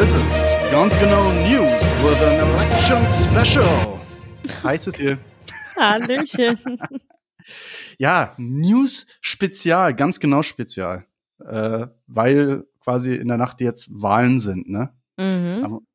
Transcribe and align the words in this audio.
This 0.00 0.14
is 0.14 0.54
ganz 0.70 0.98
genau 0.98 1.30
News 1.30 1.92
with 2.02 2.16
an 2.22 2.48
election 2.48 3.04
special. 3.10 4.00
Heißt 4.64 4.88
es 4.88 4.96
hier. 4.96 5.18
Hallöchen. 5.78 6.58
Ja, 7.98 8.34
News 8.38 9.06
Spezial, 9.20 9.94
ganz 9.94 10.18
genau 10.18 10.40
Spezial. 10.42 11.04
Äh, 11.44 11.88
weil 12.06 12.64
quasi 12.82 13.14
in 13.14 13.28
der 13.28 13.36
Nacht 13.36 13.60
jetzt 13.60 13.90
Wahlen 13.92 14.40
sind, 14.40 14.70
ne? 14.70 14.94
Mhm. 15.18 15.62
Haben, 15.64 15.86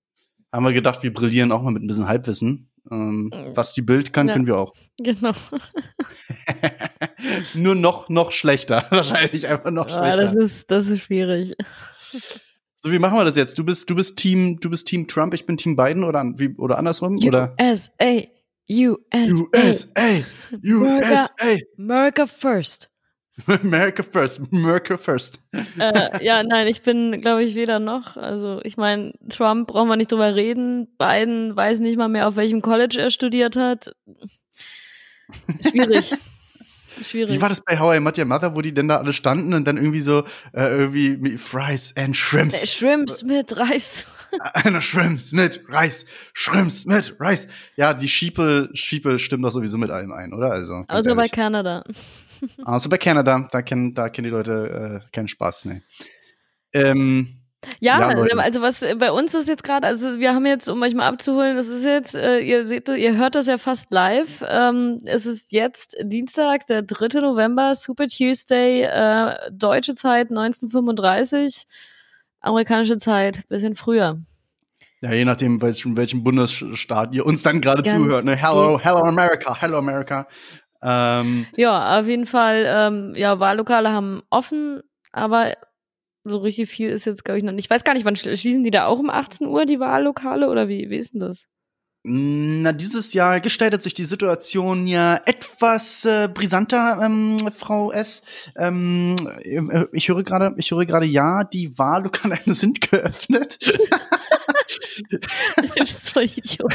haben 0.53 0.65
wir 0.65 0.73
gedacht, 0.73 1.01
wir 1.01 1.11
brillieren 1.11 1.51
auch 1.51 1.63
mal 1.63 1.71
mit 1.71 1.81
ein 1.81 1.87
bisschen 1.87 2.07
Halbwissen. 2.07 2.69
Ähm, 2.91 3.31
was 3.55 3.73
die 3.73 3.81
Bild 3.81 4.13
kann, 4.13 4.27
Ja. 4.27 4.33
können 4.33 4.45
wir 4.45 4.59
auch. 4.59 4.73
Genau. 4.99 5.31
Nur 7.55 7.73
noch, 7.73 8.09
noch 8.09 8.31
schlechter. 8.31 8.85
Wahrscheinlich 8.91 9.47
einfach 9.47 9.71
noch 9.71 9.89
Ja, 9.89 9.97
schlechter. 9.97 10.21
das 10.21 10.35
ist, 10.35 10.69
das 10.69 10.87
ist 10.89 11.01
schwierig. 11.01 11.55
So, 12.85 12.91
wie 12.91 12.99
machen 12.99 13.17
wir 13.17 13.25
das 13.25 13.35
jetzt? 13.35 13.57
Du 13.57 13.63
bist, 13.63 13.89
du 13.89 13.95
bist 13.95 14.15
Team, 14.15 14.59
du 14.59 14.69
bist 14.69 14.87
Team 14.87 15.07
Trump, 15.07 15.33
ich 15.33 15.47
bin 15.47 15.57
Team 15.57 15.75
Biden 15.75 16.03
oder, 16.03 16.23
wie, 16.37 16.49
oder 16.55 16.77
andersrum? 16.77 17.17
Oder? 17.25 17.55
USA, 17.59 17.89
USA, 18.69 19.09
USA, 19.41 20.21
USA, 20.63 21.29
America 21.79 22.27
first. 22.27 22.91
America 23.47 24.03
first, 24.03 24.39
America 24.51 24.97
first. 24.97 25.41
äh, 25.51 26.23
ja, 26.23 26.43
nein, 26.43 26.67
ich 26.67 26.83
bin, 26.83 27.19
glaube 27.21 27.43
ich, 27.43 27.55
weder 27.55 27.79
noch. 27.79 28.17
Also, 28.17 28.61
ich 28.63 28.77
meine, 28.77 29.13
Trump 29.29 29.67
brauchen 29.67 29.89
wir 29.89 29.95
nicht 29.95 30.11
drüber 30.11 30.35
reden. 30.35 30.87
Biden 30.99 31.55
weiß 31.55 31.79
nicht 31.79 31.97
mal 31.97 32.07
mehr, 32.07 32.27
auf 32.27 32.35
welchem 32.35 32.61
College 32.61 33.01
er 33.01 33.09
studiert 33.09 33.55
hat. 33.55 33.95
Schwierig. 35.67 36.13
Schwierig. 37.03 37.35
Wie 37.35 37.41
war 37.41 37.49
das 37.49 37.61
bei 37.61 37.79
How 37.79 37.95
I 37.95 37.99
Met 37.99 38.17
Your 38.17 38.25
Mother, 38.25 38.55
wo 38.55 38.61
die 38.61 38.73
denn 38.73 38.87
da 38.87 38.97
alle 38.97 39.13
standen 39.13 39.53
und 39.53 39.65
dann 39.65 39.77
irgendwie 39.77 40.01
so, 40.01 40.23
äh, 40.53 40.67
irgendwie 40.77 41.37
Fries 41.37 41.93
and 41.97 42.09
Äh, 42.09 42.13
Shrimps. 42.13 42.73
Shrimps 42.73 43.23
mit 43.23 43.57
Reis. 43.57 44.07
Einer 44.53 44.81
Shrimps 44.81 45.31
mit 45.31 45.61
Reis, 45.69 46.05
Shrimps 46.33 46.85
mit 46.85 47.15
Reis. 47.19 47.47
Ja, 47.77 47.93
die 47.93 48.09
Schiepel, 48.09 48.69
Schiepel 48.73 49.19
stimmt 49.19 49.45
doch 49.45 49.51
sowieso 49.51 49.77
mit 49.77 49.91
allem 49.91 50.11
ein, 50.11 50.33
oder? 50.33 50.51
Also, 50.51 50.83
Außer 50.87 51.15
bei 51.15 51.21
ehrlich. 51.23 51.31
Kanada. 51.31 51.83
Außer 52.65 52.89
bei 52.89 52.97
Kanada, 52.97 53.47
da 53.51 53.61
kennen, 53.61 53.93
da 53.93 54.09
kennen 54.09 54.25
die 54.25 54.31
Leute 54.31 55.01
äh, 55.05 55.09
keinen 55.13 55.29
Spaß, 55.29 55.65
ne. 55.65 55.83
Ähm, 56.73 57.44
Ja, 57.79 57.99
Ja, 58.11 58.37
also 58.37 58.61
was 58.61 58.85
bei 58.97 59.11
uns 59.11 59.33
ist 59.33 59.47
jetzt 59.47 59.63
gerade, 59.63 59.87
also 59.87 60.19
wir 60.19 60.33
haben 60.33 60.45
jetzt, 60.45 60.69
um 60.69 60.81
euch 60.81 60.93
mal 60.93 61.07
abzuholen, 61.07 61.55
das 61.55 61.67
ist 61.67 61.83
jetzt, 61.83 62.15
äh, 62.15 62.39
ihr 62.39 62.65
seht, 62.65 62.89
ihr 62.89 63.17
hört 63.17 63.35
das 63.35 63.47
ja 63.47 63.57
fast 63.57 63.91
live. 63.91 64.43
Ähm, 64.47 65.01
es 65.05 65.25
ist 65.25 65.51
jetzt 65.51 65.95
Dienstag, 66.01 66.65
der 66.67 66.81
3. 66.83 67.19
November, 67.21 67.75
Super 67.75 68.07
Tuesday, 68.07 68.83
äh, 68.83 69.35
deutsche 69.51 69.95
Zeit 69.95 70.29
1935, 70.29 71.65
amerikanische 72.41 72.97
Zeit 72.97 73.47
bisschen 73.49 73.75
früher. 73.75 74.17
ja, 75.01 75.11
je 75.11 75.25
nachdem, 75.25 75.61
welchen, 75.61 75.97
welchen 75.97 76.23
Bundesstaat 76.23 77.13
ihr 77.13 77.25
uns 77.25 77.43
dann 77.43 77.61
gerade 77.61 77.83
zuhört, 77.83 78.25
ne? 78.25 78.35
Hello, 78.35 78.79
hello 78.81 78.99
America, 79.01 79.55
hello 79.59 79.77
America. 79.77 80.27
Ähm, 80.81 81.47
Ja, 81.57 81.99
auf 81.99 82.07
jeden 82.07 82.25
Fall, 82.25 82.65
ähm, 82.67 83.13
ja, 83.15 83.39
Wahllokale 83.39 83.91
haben 83.91 84.21
offen, 84.29 84.81
aber 85.11 85.53
so 86.25 86.37
richtig 86.39 86.69
viel 86.69 86.89
ist 86.89 87.05
jetzt, 87.05 87.23
glaube 87.23 87.37
ich, 87.37 87.43
noch 87.43 87.51
nicht. 87.53 87.65
Ich 87.65 87.69
weiß 87.69 87.83
gar 87.83 87.93
nicht, 87.93 88.05
wann 88.05 88.15
schli- 88.15 88.35
schließen 88.35 88.63
die 88.63 88.71
da 88.71 88.85
auch 88.87 88.99
um 88.99 89.09
18 89.09 89.47
Uhr, 89.47 89.65
die 89.65 89.79
Wahllokale, 89.79 90.49
oder 90.49 90.67
wie, 90.67 90.89
wie 90.89 90.97
ist 90.97 91.13
denn 91.13 91.21
das? 91.21 91.45
Na, 92.07 92.71
dieses 92.71 93.13
Jahr 93.13 93.39
gestaltet 93.39 93.81
sich 93.81 93.95
die 93.95 94.05
Situation 94.05 94.85
ja 94.85 95.19
etwas 95.25 96.05
äh, 96.05 96.29
brisanter, 96.31 96.99
ähm, 97.03 97.35
Frau 97.57 97.91
S. 97.91 98.21
Ähm, 98.55 99.15
äh, 99.41 99.85
ich 99.91 100.07
höre 100.09 100.21
gerade, 100.21 100.53
ich 100.57 100.69
höre 100.69 100.85
gerade, 100.85 101.07
ja, 101.07 101.43
die 101.43 101.75
Wahllokale 101.79 102.37
sind 102.45 102.81
geöffnet. 102.81 103.57
Du 105.07 105.67
bist 105.79 106.09
voll 106.09 106.23
Idiot. 106.35 106.73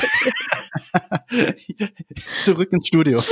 Zurück 2.38 2.72
ins 2.72 2.86
Studio. 2.86 3.22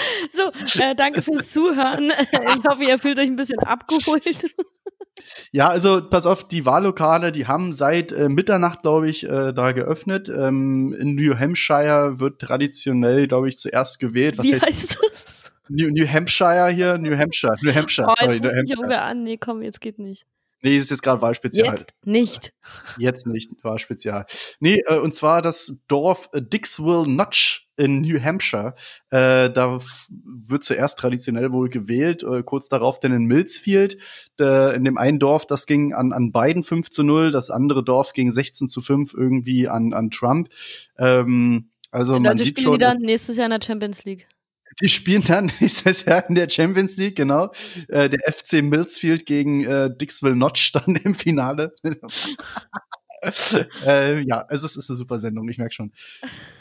So, 0.30 0.50
äh, 0.80 0.94
danke 0.94 1.22
fürs 1.22 1.52
Zuhören. 1.52 2.12
Ich 2.32 2.64
hoffe, 2.68 2.84
ihr 2.84 2.98
fühlt 2.98 3.18
euch 3.18 3.28
ein 3.28 3.36
bisschen 3.36 3.58
abgeholt. 3.58 4.24
Ja, 5.52 5.68
also 5.68 6.00
pass 6.08 6.24
auf, 6.24 6.48
die 6.48 6.64
Wahllokale, 6.64 7.30
die 7.30 7.46
haben 7.46 7.74
seit 7.74 8.10
äh, 8.10 8.30
Mitternacht, 8.30 8.80
glaube 8.82 9.10
ich, 9.10 9.24
äh, 9.24 9.52
da 9.52 9.72
geöffnet. 9.72 10.30
Ähm, 10.30 10.96
in 10.98 11.14
New 11.14 11.38
Hampshire 11.38 12.20
wird 12.20 12.40
traditionell, 12.40 13.26
glaube 13.26 13.48
ich, 13.48 13.58
zuerst 13.58 14.00
gewählt. 14.00 14.38
Was 14.38 14.46
Wie 14.46 14.54
heißt, 14.54 14.66
heißt 14.66 14.98
das? 15.02 15.52
New, 15.68 15.90
New 15.90 16.08
Hampshire 16.08 16.70
hier? 16.70 16.96
New 16.96 17.14
Hampshire, 17.16 17.54
New 17.60 17.74
Hampshire. 17.74 18.08
Oh, 18.08 18.14
sorry, 18.18 18.34
jetzt 18.34 18.42
New 18.42 18.48
ruft 18.48 18.68
mich 18.68 18.76
Hampshire. 18.78 19.02
an. 19.02 19.24
Nee, 19.24 19.36
komm, 19.36 19.62
jetzt 19.62 19.82
geht 19.82 19.98
nicht. 19.98 20.24
Nee, 20.62 20.76
es 20.76 20.84
ist 20.84 20.90
jetzt 20.90 21.02
gerade 21.02 21.22
Wahlspezial. 21.22 21.66
Jetzt 21.66 21.94
nicht. 22.04 22.52
Jetzt 22.98 23.26
nicht, 23.26 23.50
war 23.62 23.78
spezial. 23.78 24.26
Nee, 24.58 24.82
äh, 24.86 24.98
und 24.98 25.14
zwar 25.14 25.42
das 25.42 25.80
Dorf 25.88 26.28
Dixville 26.34 27.08
Notch 27.08 27.68
in 27.80 28.02
New 28.02 28.22
Hampshire. 28.22 28.74
Äh, 29.10 29.50
da 29.50 29.78
wird 30.08 30.64
zuerst 30.64 30.98
traditionell 30.98 31.52
wohl 31.52 31.70
gewählt, 31.70 32.22
äh, 32.22 32.42
kurz 32.42 32.68
darauf 32.68 33.00
dann 33.00 33.12
in 33.12 33.24
Millsfield. 33.24 33.96
Äh, 34.38 34.76
in 34.76 34.84
dem 34.84 34.98
einen 34.98 35.18
Dorf, 35.18 35.46
das 35.46 35.66
ging 35.66 35.94
an, 35.94 36.12
an 36.12 36.30
beiden 36.30 36.62
5 36.62 36.90
zu 36.90 37.02
0, 37.02 37.32
das 37.32 37.50
andere 37.50 37.82
Dorf 37.82 38.12
ging 38.12 38.30
16 38.30 38.68
zu 38.68 38.82
5 38.82 39.14
irgendwie 39.14 39.68
an, 39.68 39.94
an 39.94 40.10
Trump. 40.10 40.50
Ähm, 40.98 41.70
also 41.90 42.14
Die 42.14 42.20
man 42.20 42.32
Leute 42.32 42.44
sieht 42.44 42.58
spielen 42.58 42.64
schon, 42.64 42.78
die 42.78 42.84
dann 42.84 42.98
nächstes 42.98 43.36
Jahr 43.36 43.46
in 43.46 43.58
der 43.58 43.66
Champions 43.66 44.04
League. 44.04 44.28
die 44.82 44.88
spielen 44.88 45.24
dann 45.26 45.50
nächstes 45.60 46.04
Jahr 46.04 46.28
in 46.28 46.34
der 46.34 46.50
Champions 46.50 46.98
League, 46.98 47.16
genau. 47.16 47.50
Äh, 47.88 48.10
der 48.10 48.20
FC 48.30 48.62
Millsfield 48.62 49.24
gegen 49.24 49.64
äh, 49.64 49.90
Dixville 49.96 50.36
Notch 50.36 50.72
dann 50.72 50.96
im 50.96 51.14
Finale. 51.14 51.74
äh, 53.86 54.20
ja, 54.20 54.42
also 54.48 54.66
es 54.66 54.76
ist 54.76 54.90
eine 54.90 54.96
super 54.96 55.18
Sendung, 55.18 55.48
ich 55.48 55.58
merke 55.58 55.74
schon. 55.74 55.92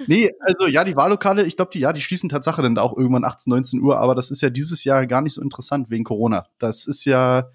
Nee, 0.08 0.32
also 0.40 0.68
ja, 0.68 0.84
die 0.84 0.96
Wahllokale, 0.96 1.46
ich 1.46 1.56
glaube, 1.56 1.72
die, 1.72 1.80
ja, 1.80 1.94
die 1.94 2.02
schließen 2.02 2.30
Tatsache 2.30 2.62
dann 2.62 2.78
auch 2.78 2.98
irgendwann 2.98 3.24
18, 3.24 3.52
19 3.52 3.82
Uhr, 3.82 3.98
aber 3.98 4.16
das 4.16 4.32
ist 4.32 4.42
ja 4.42 4.50
dieses 4.50 4.84
Jahr 4.84 5.08
gar 5.08 5.22
nicht 5.22 5.34
so 5.34 5.42
interessant 5.42 5.90
wegen 5.90 6.04
Corona. 6.04 6.48
Das 6.58 6.86
ist 6.88 7.06
ja, 7.06 7.50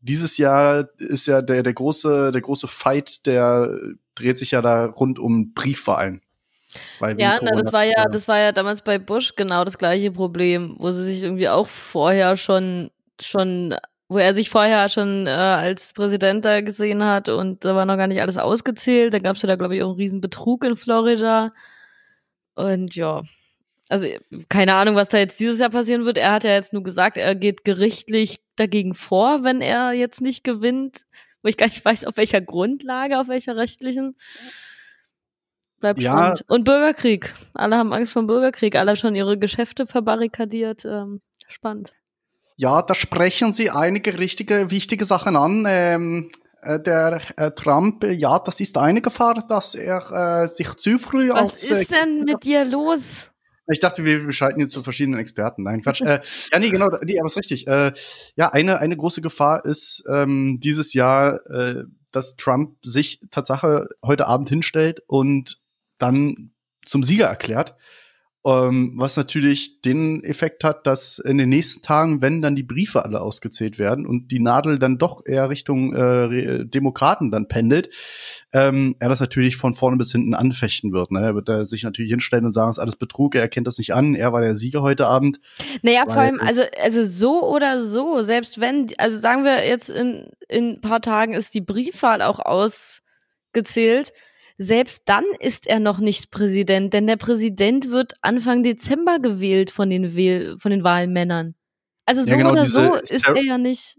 dieses 0.00 0.38
Jahr 0.38 0.88
ist 0.98 1.26
ja 1.26 1.42
der, 1.42 1.62
der 1.62 1.74
große, 1.74 2.32
der 2.32 2.40
große 2.40 2.68
Fight, 2.68 3.26
der 3.26 3.78
dreht 4.14 4.38
sich 4.38 4.52
ja 4.52 4.62
da 4.62 4.86
rund 4.86 5.18
um 5.18 5.52
Briefwahlen. 5.54 6.22
Ja, 7.18 7.38
na, 7.42 7.50
das 7.50 7.72
war 7.72 7.84
ja, 7.84 8.06
das 8.10 8.28
war 8.28 8.38
ja 8.38 8.52
damals 8.52 8.82
bei 8.82 8.98
Bush 8.98 9.34
genau 9.36 9.64
das 9.64 9.76
gleiche 9.76 10.10
Problem, 10.10 10.76
wo 10.78 10.90
sie 10.92 11.04
sich 11.04 11.22
irgendwie 11.22 11.48
auch 11.48 11.66
vorher 11.66 12.36
schon, 12.36 12.90
schon, 13.20 13.74
wo 14.12 14.18
er 14.18 14.34
sich 14.34 14.50
vorher 14.50 14.88
schon 14.88 15.26
äh, 15.26 15.30
als 15.30 15.92
Präsident 15.92 16.44
da 16.44 16.60
gesehen 16.60 17.04
hat 17.04 17.28
und 17.28 17.64
da 17.64 17.74
war 17.74 17.86
noch 17.86 17.96
gar 17.96 18.06
nicht 18.06 18.20
alles 18.20 18.38
ausgezählt. 18.38 19.14
Da 19.14 19.18
gab 19.18 19.36
es 19.36 19.42
ja 19.42 19.46
da, 19.46 19.56
glaube 19.56 19.76
ich, 19.76 19.82
auch 19.82 19.88
einen 19.88 19.96
riesen 19.96 20.20
Betrug 20.20 20.64
in 20.64 20.76
Florida. 20.76 21.52
Und 22.54 22.94
ja, 22.94 23.22
also 23.88 24.06
keine 24.48 24.74
Ahnung, 24.74 24.94
was 24.94 25.08
da 25.08 25.18
jetzt 25.18 25.40
dieses 25.40 25.58
Jahr 25.58 25.70
passieren 25.70 26.04
wird. 26.04 26.18
Er 26.18 26.32
hat 26.32 26.44
ja 26.44 26.52
jetzt 26.52 26.72
nur 26.72 26.82
gesagt, 26.82 27.16
er 27.16 27.34
geht 27.34 27.64
gerichtlich 27.64 28.40
dagegen 28.56 28.94
vor, 28.94 29.44
wenn 29.44 29.60
er 29.60 29.92
jetzt 29.92 30.20
nicht 30.20 30.44
gewinnt, 30.44 31.02
wo 31.42 31.48
ich 31.48 31.56
gar 31.56 31.66
nicht 31.66 31.84
weiß, 31.84 32.04
auf 32.04 32.16
welcher 32.16 32.40
Grundlage, 32.40 33.18
auf 33.18 33.28
welcher 33.28 33.56
rechtlichen. 33.56 34.16
Bleibt 35.80 36.00
Ja. 36.00 36.12
spannend. 36.12 36.44
Und 36.48 36.64
Bürgerkrieg. 36.64 37.34
Alle 37.54 37.76
haben 37.76 37.92
Angst 37.92 38.12
vor 38.12 38.22
dem 38.22 38.28
Bürgerkrieg. 38.28 38.76
Alle 38.76 38.90
haben 38.90 38.96
schon 38.96 39.14
ihre 39.14 39.36
Geschäfte 39.38 39.86
verbarrikadiert. 39.86 40.84
Ähm, 40.84 41.20
spannend. 41.48 41.92
Ja, 42.56 42.82
da 42.82 42.94
sprechen 42.94 43.52
Sie 43.52 43.70
einige 43.70 44.18
richtige, 44.18 44.70
wichtige 44.70 45.04
Sachen 45.04 45.36
an. 45.36 45.64
Ähm, 45.66 46.30
äh, 46.62 46.78
der 46.78 47.20
äh, 47.36 47.50
Trump, 47.50 48.04
äh, 48.04 48.12
ja, 48.12 48.38
das 48.38 48.60
ist 48.60 48.78
eine 48.78 49.02
Gefahr, 49.02 49.44
dass 49.48 49.74
er 49.74 50.42
äh, 50.42 50.48
sich 50.48 50.74
zu 50.76 50.98
früh 50.98 51.30
Was 51.30 51.38
als. 51.38 51.64
ist 51.64 51.92
äh, 51.92 51.96
denn 51.96 52.24
mit 52.24 52.44
dir 52.44 52.64
los? 52.64 53.28
ich 53.70 53.80
dachte, 53.80 54.04
wir 54.04 54.24
wir 54.24 54.32
schalten 54.32 54.60
jetzt 54.60 54.72
zu 54.72 54.82
verschiedenen 54.82 55.18
Experten. 55.18 55.62
Nein, 55.62 55.82
Quatsch. 55.82 56.02
äh, 56.02 56.20
ja, 56.52 56.58
nee, 56.58 56.70
genau, 56.70 56.88
nee, 57.04 57.18
aber 57.18 57.26
ist 57.26 57.36
richtig. 57.36 57.66
Äh, 57.66 57.92
ja, 58.36 58.48
eine, 58.50 58.78
eine 58.78 58.96
große 58.96 59.22
Gefahr 59.22 59.64
ist 59.64 60.04
ähm, 60.08 60.58
dieses 60.60 60.94
Jahr, 60.94 61.44
äh, 61.50 61.84
dass 62.10 62.36
Trump 62.36 62.76
sich 62.82 63.20
Tatsache 63.30 63.88
heute 64.04 64.26
Abend 64.26 64.48
hinstellt 64.48 65.02
und 65.06 65.60
dann 65.98 66.52
zum 66.84 67.02
Sieger 67.02 67.26
erklärt. 67.26 67.74
Ähm, 68.44 68.94
was 68.96 69.16
natürlich 69.16 69.82
den 69.82 70.24
Effekt 70.24 70.64
hat, 70.64 70.84
dass 70.84 71.20
in 71.20 71.38
den 71.38 71.48
nächsten 71.48 71.80
Tagen, 71.80 72.22
wenn 72.22 72.42
dann 72.42 72.56
die 72.56 72.64
Briefe 72.64 73.04
alle 73.04 73.20
ausgezählt 73.20 73.78
werden 73.78 74.04
und 74.04 74.32
die 74.32 74.40
Nadel 74.40 74.80
dann 74.80 74.98
doch 74.98 75.24
eher 75.24 75.48
Richtung 75.48 75.94
äh, 75.94 76.64
Demokraten 76.64 77.30
dann 77.30 77.46
pendelt, 77.46 77.90
ähm, 78.52 78.96
er 78.98 79.08
das 79.08 79.20
natürlich 79.20 79.56
von 79.56 79.74
vorne 79.74 79.96
bis 79.96 80.10
hinten 80.10 80.34
anfechten 80.34 80.92
wird. 80.92 81.12
Ne? 81.12 81.20
Er 81.20 81.34
wird 81.36 81.48
da 81.48 81.64
sich 81.64 81.84
natürlich 81.84 82.10
hinstellen 82.10 82.44
und 82.44 82.50
sagen, 82.50 82.70
es 82.70 82.78
ist 82.78 82.82
alles 82.82 82.96
Betrug, 82.96 83.36
er 83.36 83.42
erkennt 83.42 83.68
das 83.68 83.78
nicht 83.78 83.94
an, 83.94 84.16
er 84.16 84.32
war 84.32 84.40
der 84.40 84.56
Sieger 84.56 84.82
heute 84.82 85.06
Abend. 85.06 85.38
Naja, 85.82 86.02
vor 86.04 86.16
allem, 86.16 86.40
also, 86.40 86.62
also 86.82 87.04
so 87.04 87.48
oder 87.48 87.80
so, 87.80 88.22
selbst 88.24 88.60
wenn, 88.60 88.90
also 88.98 89.20
sagen 89.20 89.44
wir 89.44 89.64
jetzt 89.68 89.88
in, 89.88 90.26
in 90.48 90.70
ein 90.70 90.80
paar 90.80 91.00
Tagen 91.00 91.34
ist 91.34 91.54
die 91.54 91.60
Briefwahl 91.60 92.22
auch 92.22 92.40
ausgezählt, 92.40 94.12
selbst 94.58 95.02
dann 95.06 95.24
ist 95.40 95.66
er 95.66 95.80
noch 95.80 95.98
nicht 95.98 96.30
Präsident, 96.30 96.92
denn 96.92 97.06
der 97.06 97.16
Präsident 97.16 97.90
wird 97.90 98.14
Anfang 98.22 98.62
Dezember 98.62 99.18
gewählt 99.18 99.70
von 99.70 99.90
den, 99.90 100.14
Wähl 100.14 100.56
von 100.58 100.70
den 100.70 100.84
Wahlmännern. 100.84 101.54
Also 102.06 102.22
so 102.22 102.30
Ja, 102.30 102.36
genau, 102.36 102.52
oder 102.52 102.64
so 102.64 102.94
ist 102.94 103.24
Ster- 103.24 103.36
er 103.36 103.42
ja 103.42 103.58
nicht. 103.58 103.98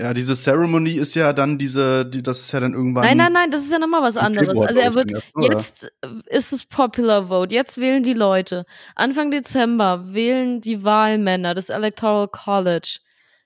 Ja, 0.00 0.14
diese 0.14 0.34
Ceremony 0.36 0.92
ist 0.92 1.16
ja 1.16 1.32
dann 1.32 1.58
diese, 1.58 2.06
die, 2.06 2.22
das 2.22 2.38
ist 2.38 2.52
ja 2.52 2.60
dann 2.60 2.72
irgendwann. 2.72 3.04
Nein, 3.04 3.16
nein, 3.16 3.32
nein, 3.32 3.50
das 3.50 3.62
ist 3.62 3.72
ja 3.72 3.80
nochmal 3.80 4.02
was 4.02 4.16
anderes. 4.16 4.46
Februar, 4.46 4.68
also 4.68 4.80
er 4.80 4.94
wird, 4.94 5.12
oder? 5.34 5.56
jetzt 5.56 5.92
ist 6.26 6.52
es 6.52 6.64
Popular 6.66 7.26
Vote, 7.26 7.52
jetzt 7.52 7.78
wählen 7.78 8.04
die 8.04 8.14
Leute. 8.14 8.64
Anfang 8.94 9.32
Dezember 9.32 10.04
wählen 10.14 10.60
die 10.60 10.84
Wahlmänner 10.84 11.52
des 11.54 11.68
Electoral 11.68 12.28
College. 12.28 13.00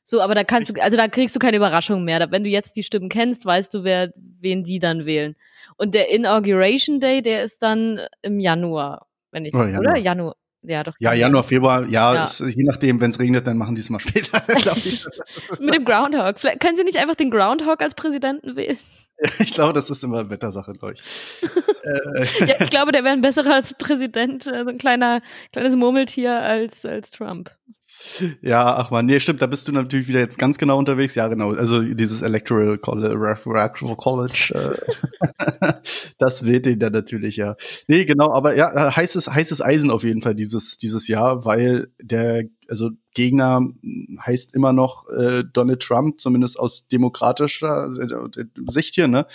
So, 0.04 0.20
aber 0.20 0.34
da 0.34 0.44
kannst 0.44 0.68
du, 0.68 0.82
also 0.82 0.98
da 0.98 1.08
kriegst 1.08 1.34
du 1.34 1.38
keine 1.38 1.56
Überraschung 1.56 2.04
mehr. 2.04 2.30
Wenn 2.30 2.44
du 2.44 2.50
jetzt 2.50 2.76
die 2.76 2.82
Stimmen 2.82 3.08
kennst, 3.08 3.46
weißt 3.46 3.72
du, 3.72 3.82
wer, 3.82 4.12
wen 4.16 4.62
die 4.62 4.78
dann 4.78 5.06
wählen. 5.06 5.36
Und 5.76 5.94
der 5.94 6.10
Inauguration 6.10 7.00
Day, 7.00 7.22
der 7.22 7.42
ist 7.42 7.62
dann 7.62 8.00
im 8.22 8.40
Januar, 8.40 9.06
wenn 9.30 9.44
ich, 9.44 9.54
Oder 9.54 9.68
Januar. 9.68 9.92
oder? 9.92 9.98
Januar. 10.00 10.36
Ja, 10.64 10.84
doch. 10.84 10.94
Ja, 11.00 11.12
Januar, 11.12 11.42
Februar, 11.42 11.84
ja, 11.88 12.14
Ja. 12.14 12.22
Ist, 12.22 12.38
je 12.40 12.62
nachdem, 12.62 13.00
wenn 13.00 13.10
es 13.10 13.18
regnet, 13.18 13.46
dann 13.48 13.58
machen 13.58 13.74
die 13.74 13.80
es 13.80 13.90
mal 13.90 13.98
später. 14.00 14.40
Mit 15.60 15.74
dem 15.74 15.84
Groundhog. 15.84 16.38
Vielleicht 16.38 16.60
können 16.60 16.76
sie 16.76 16.84
nicht 16.84 16.98
einfach 16.98 17.16
den 17.16 17.30
Groundhog 17.30 17.82
als 17.82 17.94
Präsidenten 17.94 18.54
wählen? 18.56 18.78
ich 19.38 19.54
glaube, 19.54 19.72
das 19.72 19.88
ist 19.90 20.02
immer 20.04 20.30
Wettersache, 20.30 20.72
glaube 20.72 20.94
ich. 20.94 21.02
äh, 21.42 22.46
Ja, 22.46 22.54
ich 22.60 22.70
glaube, 22.70 22.90
der 22.92 23.04
wäre 23.04 23.12
ein 23.12 23.20
besserer 23.20 23.54
als 23.54 23.74
Präsident, 23.74 24.46
also 24.48 24.70
ein 24.70 24.78
kleiner, 24.78 25.20
kleines 25.52 25.76
Murmeltier 25.76 26.40
als, 26.40 26.84
als 26.84 27.10
Trump. 27.10 27.50
Ja, 28.40 28.76
ach 28.76 28.90
man, 28.90 29.06
nee, 29.06 29.20
stimmt, 29.20 29.42
da 29.42 29.46
bist 29.46 29.68
du 29.68 29.72
natürlich 29.72 30.08
wieder 30.08 30.20
jetzt 30.20 30.38
ganz 30.38 30.58
genau 30.58 30.78
unterwegs. 30.78 31.14
Ja, 31.14 31.28
genau, 31.28 31.52
also 31.52 31.80
dieses 31.82 32.22
Electoral 32.22 32.78
College, 32.78 34.52
äh, 34.54 35.72
das 36.18 36.44
wählt 36.44 36.66
den 36.66 36.78
dann 36.78 36.92
natürlich, 36.92 37.36
ja. 37.36 37.56
Nee, 37.88 38.04
genau, 38.04 38.32
aber 38.32 38.56
ja, 38.56 38.88
äh, 38.88 38.92
heißes, 38.92 39.28
heißes 39.28 39.62
Eisen 39.62 39.90
auf 39.90 40.04
jeden 40.04 40.22
Fall 40.22 40.34
dieses, 40.34 40.78
dieses 40.78 41.08
Jahr, 41.08 41.44
weil 41.44 41.88
der, 42.00 42.44
also 42.68 42.90
Gegner 43.14 43.60
mh, 43.60 44.24
heißt 44.24 44.54
immer 44.54 44.72
noch 44.72 45.08
äh, 45.08 45.44
Donald 45.52 45.80
Trump, 45.82 46.20
zumindest 46.20 46.58
aus 46.58 46.88
demokratischer 46.88 47.90
äh, 47.98 48.44
Sicht 48.68 48.94
hier, 48.94 49.08
ne? 49.08 49.26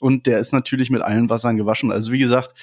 Und 0.00 0.26
der 0.26 0.40
ist 0.40 0.52
natürlich 0.52 0.90
mit 0.90 1.02
allen 1.02 1.30
Wassern 1.30 1.56
gewaschen. 1.56 1.92
Also 1.92 2.12
wie 2.12 2.18
gesagt, 2.18 2.54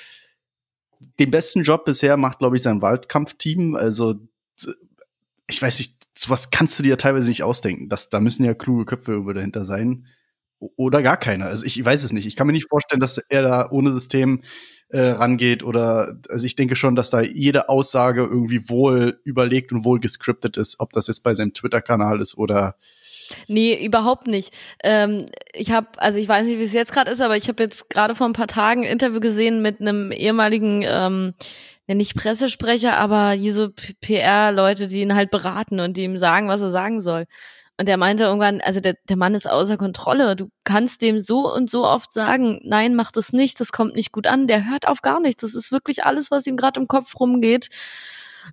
den 1.19 1.31
besten 1.31 1.63
Job 1.63 1.85
bisher 1.85 2.17
macht, 2.17 2.39
glaube 2.39 2.55
ich, 2.55 2.61
sein 2.61 2.81
Wahlkampfteam. 2.81 3.75
Also 3.75 4.15
ich 5.47 5.61
weiß 5.61 5.79
nicht, 5.79 6.03
sowas 6.17 6.51
kannst 6.51 6.79
du 6.79 6.83
dir 6.83 6.97
teilweise 6.97 7.27
nicht 7.27 7.43
ausdenken. 7.43 7.89
Das, 7.89 8.09
da 8.09 8.19
müssen 8.19 8.45
ja 8.45 8.53
kluge 8.53 8.85
Köpfe 8.85 9.11
irgendwo 9.13 9.33
dahinter 9.33 9.65
sein. 9.65 10.07
Oder 10.59 11.01
gar 11.01 11.17
keiner. 11.17 11.47
Also 11.47 11.65
ich, 11.65 11.77
ich 11.77 11.85
weiß 11.85 12.03
es 12.03 12.13
nicht. 12.13 12.25
Ich 12.25 12.35
kann 12.35 12.47
mir 12.47 12.53
nicht 12.53 12.69
vorstellen, 12.69 13.01
dass 13.01 13.17
er 13.17 13.41
da 13.41 13.69
ohne 13.69 13.91
System 13.91 14.43
äh, 14.89 15.09
rangeht. 15.09 15.63
Oder 15.63 16.19
also 16.29 16.45
ich 16.45 16.55
denke 16.55 16.75
schon, 16.75 16.95
dass 16.95 17.09
da 17.09 17.21
jede 17.21 17.67
Aussage 17.67 18.21
irgendwie 18.21 18.69
wohl 18.69 19.19
überlegt 19.25 19.73
und 19.73 19.83
wohl 19.83 19.99
gescriptet 19.99 20.55
ist, 20.55 20.79
ob 20.79 20.93
das 20.93 21.07
jetzt 21.07 21.23
bei 21.23 21.35
seinem 21.35 21.53
Twitter-Kanal 21.53 22.21
ist 22.21 22.37
oder 22.37 22.77
Nee, 23.47 23.85
überhaupt 23.85 24.27
nicht. 24.27 24.53
Ähm, 24.83 25.27
ich 25.53 25.71
habe, 25.71 25.87
also 25.97 26.19
ich 26.19 26.27
weiß 26.27 26.45
nicht, 26.45 26.59
wie 26.59 26.63
es 26.63 26.73
jetzt 26.73 26.91
gerade 26.91 27.11
ist, 27.11 27.21
aber 27.21 27.37
ich 27.37 27.47
habe 27.47 27.63
jetzt 27.63 27.89
gerade 27.89 28.15
vor 28.15 28.27
ein 28.27 28.33
paar 28.33 28.47
Tagen 28.47 28.83
ein 28.83 28.91
Interview 28.91 29.19
gesehen 29.19 29.61
mit 29.61 29.81
einem 29.81 30.11
ehemaligen, 30.11 30.83
ähm, 30.85 31.33
ja, 31.87 31.95
nicht 31.95 32.15
Pressesprecher, 32.15 32.97
aber 32.97 33.35
P- 33.35 33.93
PR-Leute, 34.01 34.87
die 34.87 35.01
ihn 35.01 35.15
halt 35.15 35.31
beraten 35.31 35.79
und 35.79 35.97
die 35.97 36.03
ihm 36.03 36.17
sagen, 36.17 36.47
was 36.47 36.61
er 36.61 36.71
sagen 36.71 37.01
soll. 37.01 37.25
Und 37.77 37.87
der 37.87 37.97
meinte 37.97 38.23
irgendwann, 38.25 38.61
also 38.61 38.79
der, 38.79 38.95
der 39.09 39.17
Mann 39.17 39.33
ist 39.33 39.49
außer 39.49 39.77
Kontrolle. 39.77 40.35
Du 40.35 40.49
kannst 40.63 41.01
dem 41.01 41.21
so 41.21 41.51
und 41.51 41.69
so 41.71 41.85
oft 41.85 42.13
sagen, 42.13 42.59
nein, 42.63 42.93
mach 42.93 43.11
das 43.11 43.33
nicht, 43.33 43.59
das 43.59 43.71
kommt 43.71 43.95
nicht 43.95 44.11
gut 44.11 44.27
an. 44.27 44.45
Der 44.47 44.69
hört 44.69 44.87
auf 44.87 45.01
gar 45.01 45.19
nichts. 45.19 45.41
Das 45.41 45.55
ist 45.55 45.71
wirklich 45.71 46.03
alles, 46.05 46.29
was 46.29 46.45
ihm 46.45 46.55
gerade 46.55 46.79
im 46.79 46.87
Kopf 46.87 47.19
rumgeht. 47.19 47.69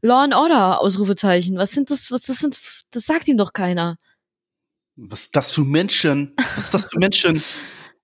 Law 0.01 0.23
and 0.23 0.35
Order, 0.35 0.81
Ausrufezeichen. 0.81 1.59
Was 1.59 1.73
sind 1.73 1.91
das, 1.91 2.11
was 2.11 2.23
das 2.23 2.39
sind, 2.39 2.59
das 2.93 3.05
sagt 3.05 3.29
ihm 3.29 3.37
doch 3.37 3.53
keiner. 3.53 3.97
was 4.97 5.23
ist 5.23 5.37
das 5.37 5.53
für 5.53 5.63
Menschen? 5.65 6.35
Was 6.55 6.65
ist 6.65 6.75
das 6.75 6.85
für 6.87 6.99
Menschen? 6.99 7.43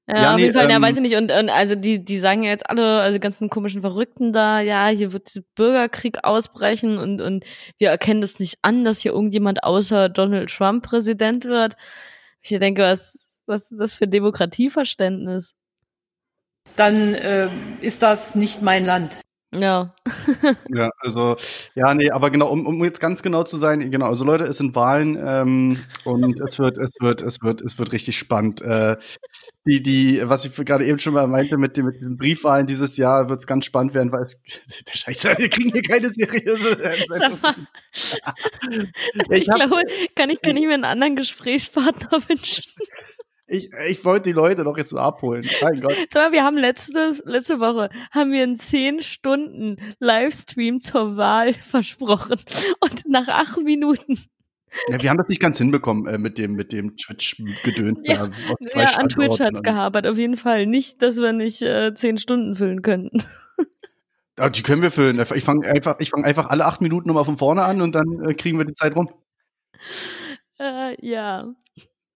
Ja, 0.06 0.23
Ja, 0.23 0.31
auf 0.31 0.37
nee, 0.37 0.43
jeden 0.43 0.55
Fall, 0.55 0.70
ja, 0.70 0.76
ähm, 0.76 0.82
weiß 0.82 0.97
ich 0.97 1.03
nicht. 1.03 1.17
Und, 1.17 1.32
und 1.32 1.50
also 1.50 1.75
die, 1.75 2.05
die 2.05 2.19
sagen 2.19 2.43
ja 2.43 2.50
jetzt 2.50 2.69
alle, 2.69 3.00
also 3.00 3.14
die 3.14 3.20
ganzen 3.20 3.50
komischen 3.50 3.81
Verrückten 3.81 4.32
da, 4.32 4.61
ja, 4.61 4.87
hier 4.88 5.12
wird 5.12 5.43
Bürgerkrieg 5.55 6.19
ausbrechen 6.23 6.99
und, 6.99 7.20
und 7.20 7.44
wir 7.79 7.91
erkennen 7.91 8.20
das 8.20 8.38
nicht 8.38 8.58
an, 8.62 8.85
dass 8.85 9.00
hier 9.00 9.12
irgendjemand 9.12 9.64
außer 9.64 10.08
Donald 10.08 10.50
Trump 10.50 10.85
Präsident 10.85 11.44
wird. 11.44 11.76
Ich 12.43 12.56
denke, 12.58 12.82
was, 12.82 13.26
was 13.47 13.70
ist 13.73 13.81
das 13.81 13.94
für 13.94 14.06
Demokratieverständnis? 14.06 15.55
dann 16.76 17.14
äh, 17.14 17.49
ist 17.81 18.03
das 18.03 18.35
nicht 18.35 18.62
mein 18.62 18.85
Land. 18.85 19.19
Ja. 19.61 19.94
Ja, 20.73 20.91
also, 20.99 21.37
ja, 21.75 21.94
nee, 21.94 22.11
aber 22.11 22.31
genau, 22.31 22.49
um, 22.49 22.67
um 22.67 22.85
jetzt 22.85 23.00
ganz 23.00 23.23
genau 23.23 23.44
zu 23.44 23.56
sein, 23.56 23.91
genau, 23.91 24.06
also 24.06 24.25
Leute, 24.25 24.44
es 24.44 24.58
sind 24.58 24.75
Wahlen 24.75 25.19
ähm, 25.20 25.79
und 26.05 26.41
es 26.41 26.58
wird, 26.58 26.79
es 26.79 26.94
wird, 27.00 27.23
es 27.23 27.43
wird, 27.43 27.61
es 27.61 27.79
wird 27.79 27.93
richtig 27.93 28.19
spannend. 28.19 28.62
Äh, 28.62 28.97
die, 29.67 29.82
die, 29.82 30.20
was 30.25 30.44
ich 30.44 30.55
gerade 30.55 30.87
eben 30.87 30.99
schon 30.99 31.14
mal 31.14 31.26
meinte 31.26 31.56
mit, 31.58 31.76
dem, 31.76 31.87
mit 31.87 31.97
diesen 31.97 32.17
Briefwahlen 32.17 32.67
dieses 32.67 32.97
Jahr, 32.97 33.29
wird 33.29 33.41
es 33.41 33.47
ganz 33.47 33.64
spannend 33.64 33.94
werden, 33.94 34.12
weil 34.12 34.23
es, 34.23 34.43
der 34.87 34.97
Scheiße, 34.97 35.35
wir 35.38 35.49
kriegen 35.49 35.73
hier 35.73 35.82
keine 35.82 36.11
seriöse. 36.11 36.79
Ich, 39.31 39.44
glaube, 39.44 39.82
kann 40.14 40.31
ich, 40.31 40.41
kann 40.43 40.56
ich 40.56 40.64
mir 40.64 40.75
einen 40.75 40.85
anderen 40.85 41.17
Gesprächspartner 41.17 42.20
wünschen? 42.29 42.64
Ich, 43.46 43.70
ich 43.88 44.04
wollte 44.04 44.31
die 44.31 44.32
Leute 44.32 44.64
doch 44.64 44.76
jetzt 44.76 44.90
so 44.90 44.98
abholen. 44.98 45.48
Mein 45.62 45.81
Gott. 45.81 45.94
Mal, 46.14 46.32
wir 46.32 46.43
haben 46.44 46.56
letztes, 46.56 47.22
letzte 47.25 47.60
Woche 47.60 47.88
haben 48.10 48.32
wir 48.32 48.43
einen 48.43 48.56
10 48.56 49.02
Stunden 49.02 49.76
Livestream 50.00 50.81
zur 50.81 51.16
Wahl 51.16 51.54
versprochen. 51.70 52.37
Und 52.81 53.08
nach 53.08 53.28
acht 53.28 53.58
Minuten 53.62 54.19
Ja, 54.88 55.00
wir 55.00 55.10
haben 55.10 55.16
das 55.19 55.28
nicht 55.28 55.40
ganz 55.40 55.58
hinbekommen 55.58 56.06
äh, 56.06 56.19
mit 56.19 56.38
dem, 56.38 56.54
mit 56.54 56.72
dem 56.72 56.96
Twitch-Gedöns 56.96 58.00
Ja, 58.04 58.28
Ja, 58.75 58.84
an 58.96 59.08
Twitch 59.08 59.40
hat's 59.40 59.58
und- 59.58 59.64
gehabert, 59.64 60.06
auf 60.06 60.19
jeden 60.19 60.37
Fall. 60.37 60.66
Nicht, 60.66 61.02
dass 61.02 61.16
wir 61.19 61.32
nicht 61.32 61.62
äh, 61.62 61.94
zehn 61.94 62.19
Stunden 62.19 62.56
füllen 62.56 62.82
könnten. 62.82 63.22
Die 64.54 64.62
können 64.62 64.82
wir 64.82 64.90
füllen. 64.90 65.19
Ich 65.34 65.44
fange 65.44 65.66
einfach, 65.66 65.98
ich 65.98 66.10
fang 66.10 66.25
einfach 66.25 66.50
alle 66.50 66.66
acht 66.66 66.82
Minuten 66.82 67.08
nochmal 67.08 67.25
von 67.25 67.38
vorne 67.38 67.62
an 67.62 67.81
und 67.81 67.94
dann 67.94 68.04
äh, 68.28 68.34
kriegen 68.34 68.58
wir 68.58 68.66
die 68.66 68.75
Zeit 68.75 68.94
rum. 68.94 69.08
Äh, 70.60 70.94
ja. 71.00 71.54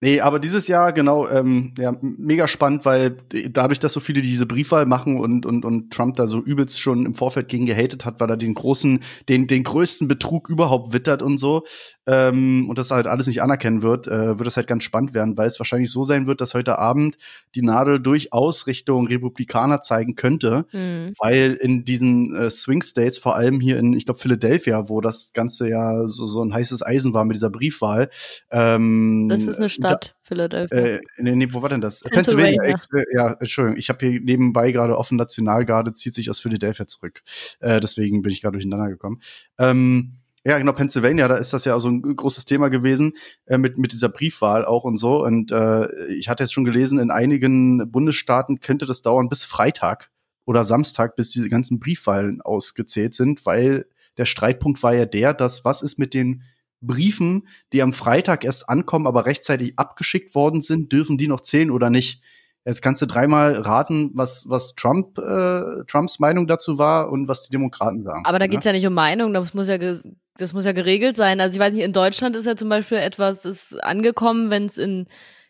Nee, 0.03 0.21
aber 0.21 0.39
dieses 0.39 0.67
Jahr, 0.67 0.95
genau, 0.95 1.29
ähm, 1.29 1.75
ja, 1.77 1.93
mega 2.01 2.49
spannend, 2.49 2.87
weil 2.87 3.19
dadurch, 3.51 3.81
dass 3.81 3.93
so 3.93 4.01
viele 4.01 4.23
diese 4.23 4.47
Briefwahl 4.47 4.87
machen 4.87 5.21
und, 5.21 5.45
und, 5.45 5.67
und 5.67 5.93
Trump 5.93 6.17
da 6.17 6.27
so 6.27 6.41
übelst 6.41 6.81
schon 6.81 7.05
im 7.05 7.13
Vorfeld 7.13 7.49
gegen 7.49 7.67
gehatet 7.67 8.07
hat, 8.07 8.19
weil 8.19 8.31
er 8.31 8.39
den 8.39 8.55
großen, 8.55 9.01
den, 9.29 9.47
den 9.47 9.63
größten 9.63 10.09
Betrug 10.09 10.49
überhaupt 10.49 10.95
wittert 10.95 11.23
und 11.23 11.37
so, 11.37 11.65
ähm, 12.07 12.67
und 12.71 12.79
das 12.79 12.91
halt 12.91 13.07
alles 13.07 13.27
nicht 13.27 13.43
anerkennen 13.43 13.83
wird, 13.83 14.07
äh, 14.07 14.39
wird 14.39 14.49
es 14.49 14.57
halt 14.57 14.67
ganz 14.67 14.85
spannend 14.85 15.13
werden, 15.13 15.37
weil 15.37 15.49
es 15.49 15.61
wahrscheinlich 15.61 15.91
so 15.91 16.05
sein 16.05 16.27
wird, 16.27 16.41
dass 16.41 16.55
heute 16.55 16.79
Abend 16.79 17.19
die 17.55 17.63
Nadel 17.63 18.01
durchaus 18.01 18.67
Richtung 18.67 19.07
Republikaner 19.07 19.83
zeigen 19.83 20.15
könnte, 20.15 20.65
Hm. 20.71 21.13
weil 21.19 21.59
in 21.61 21.85
diesen 21.85 22.35
äh, 22.35 22.49
Swing 22.49 22.81
States, 22.83 23.19
vor 23.19 23.37
allem 23.37 23.61
hier 23.61 23.79
in, 23.79 23.93
ich 23.93 24.07
glaube, 24.07 24.19
Philadelphia, 24.19 24.89
wo 24.89 25.03
das 25.03 25.33
Ganze 25.35 25.69
ja 25.69 26.09
so, 26.09 26.27
so 26.27 26.43
ein 26.43 26.55
heißes 26.55 26.85
Eisen 26.85 27.13
war 27.13 27.27
mit 27.27 27.37
dieser 27.37 27.51
Briefwahl. 27.51 28.09
Ähm, 28.51 29.29
Das 29.29 29.43
ist 29.43 29.59
eine 29.59 29.69
Stadt, 29.69 29.90
Philadelphia. 30.23 30.79
äh, 30.79 31.01
nee, 31.19 31.35
nee, 31.35 31.49
wo 31.51 31.63
war 31.63 31.69
denn 31.69 31.81
das? 31.81 32.01
Pennsylvania. 32.01 32.63
Ex- 32.63 32.89
äh, 32.93 33.05
ja, 33.15 33.35
Entschuldigung, 33.41 33.79
ich 33.79 33.89
habe 33.89 34.07
hier 34.07 34.21
nebenbei 34.21 34.73
gerade 34.73 34.97
offen 34.97 35.17
Nationalgarde, 35.17 35.95
zieht 35.95 36.15
sich 36.15 36.31
aus 36.31 36.41
Philadelphia 36.41 36.87
zurück. 36.87 37.23
Äh, 37.61 37.81
deswegen 37.81 38.23
bin 38.23 38.33
ich 38.33 38.43
gerade 38.43 38.53
durcheinander 38.53 38.89
gekommen. 38.89 39.21
Ähm, 39.59 40.17
ja, 40.45 40.57
genau, 40.59 40.73
Pennsylvania, 40.73 41.29
da 41.29 41.37
ist 41.37 41.53
das 41.53 41.67
ja 41.67 41.79
so 41.79 41.91
ein 41.91 42.17
großes 42.17 42.47
Thema 42.47 42.71
gewesen, 42.71 43.13
äh, 43.47 43.59
mit, 43.59 43.77
mit 43.77 43.93
dieser 43.93 44.09
Briefwahl 44.09 44.65
auch 44.65 44.85
und 44.85 44.97
so. 44.97 45.23
Und 45.23 45.53
äh, 45.53 46.07
ich 46.13 46.29
hatte 46.29 46.43
jetzt 46.43 46.53
schon 46.53 46.65
gelesen, 46.65 46.99
in 46.99 47.11
einigen 47.11 47.91
Bundesstaaten 47.91 48.61
könnte 48.61 48.87
das 48.87 49.03
dauern 49.03 49.29
bis 49.29 49.45
Freitag 49.45 50.11
oder 50.47 50.65
Samstag, 50.65 51.15
bis 51.15 51.31
diese 51.31 51.49
ganzen 51.49 51.79
Briefwahlen 51.79 52.41
ausgezählt 52.41 53.15
sind, 53.15 53.45
weil 53.45 53.87
der 54.17 54.25
Streitpunkt 54.25 54.83
war 54.83 54.95
ja 54.95 55.05
der, 55.05 55.35
dass 55.35 55.65
was 55.65 55.83
ist 55.83 55.99
mit 55.99 56.15
den 56.15 56.43
Briefen, 56.81 57.49
die 57.73 57.83
am 57.83 57.93
Freitag 57.93 58.45
erst 58.45 58.69
ankommen, 58.69 59.07
aber 59.07 59.27
rechtzeitig 59.27 59.79
abgeschickt 59.79 60.35
worden 60.35 60.61
sind, 60.61 60.93
dürfen 60.93 61.19
die 61.19 61.29
noch 61.29 61.41
zählen 61.41 61.71
oder 61.71 61.91
nicht? 61.91 62.23
Jetzt 62.65 62.83
kannst 62.83 63.01
du 63.01 63.07
dreimal 63.07 63.55
raten, 63.55 64.11
was, 64.15 64.45
was 64.49 64.75
Trump, 64.75 65.19
äh, 65.19 65.85
Trumps 65.87 66.19
Meinung 66.19 66.47
dazu 66.47 66.77
war 66.77 67.11
und 67.11 67.27
was 67.27 67.45
die 67.45 67.51
Demokraten 67.51 68.03
sagen. 68.03 68.23
Aber 68.25 68.39
da 68.39 68.45
ne? 68.45 68.51
geht's 68.51 68.67
ja 68.67 68.73
nicht 68.73 68.87
um 68.87 68.93
Meinung, 68.93 69.33
das 69.33 69.55
muss 69.55 69.69
ja, 69.69 69.79
das 69.79 70.53
muss 70.53 70.65
ja 70.67 70.73
geregelt 70.73 71.17
sein. 71.17 71.41
Also 71.41 71.55
ich 71.55 71.61
weiß 71.61 71.75
nicht, 71.75 71.85
in 71.85 71.95
Deutschland 71.95 72.37
ist 72.37 72.45
ja 72.45 72.57
zum 72.57 72.69
Beispiel 72.69 72.99
etwas, 72.99 73.45
ist 73.47 73.83
angekommen, 73.83 74.51
wenn 74.51 74.67
es 74.67 74.77
in, 74.77 75.07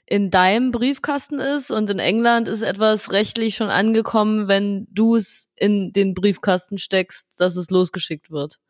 in 0.07 0.31
deinem 0.31 0.71
Briefkasten 0.71 1.41
ist 1.41 1.73
und 1.73 1.91
in 1.91 1.99
England 1.99 2.47
ist 2.47 2.63
etwas 2.63 3.11
rechtlich 3.11 3.57
schon 3.57 3.71
angekommen, 3.71 4.47
wenn 4.47 4.87
du 4.91 5.17
es 5.17 5.49
in 5.57 5.93
den 5.93 6.15
Briefkasten 6.15 6.79
steckst, 6.79 7.41
dass 7.41 7.57
es 7.57 7.71
losgeschickt 7.71 8.31
wird. 8.31 8.61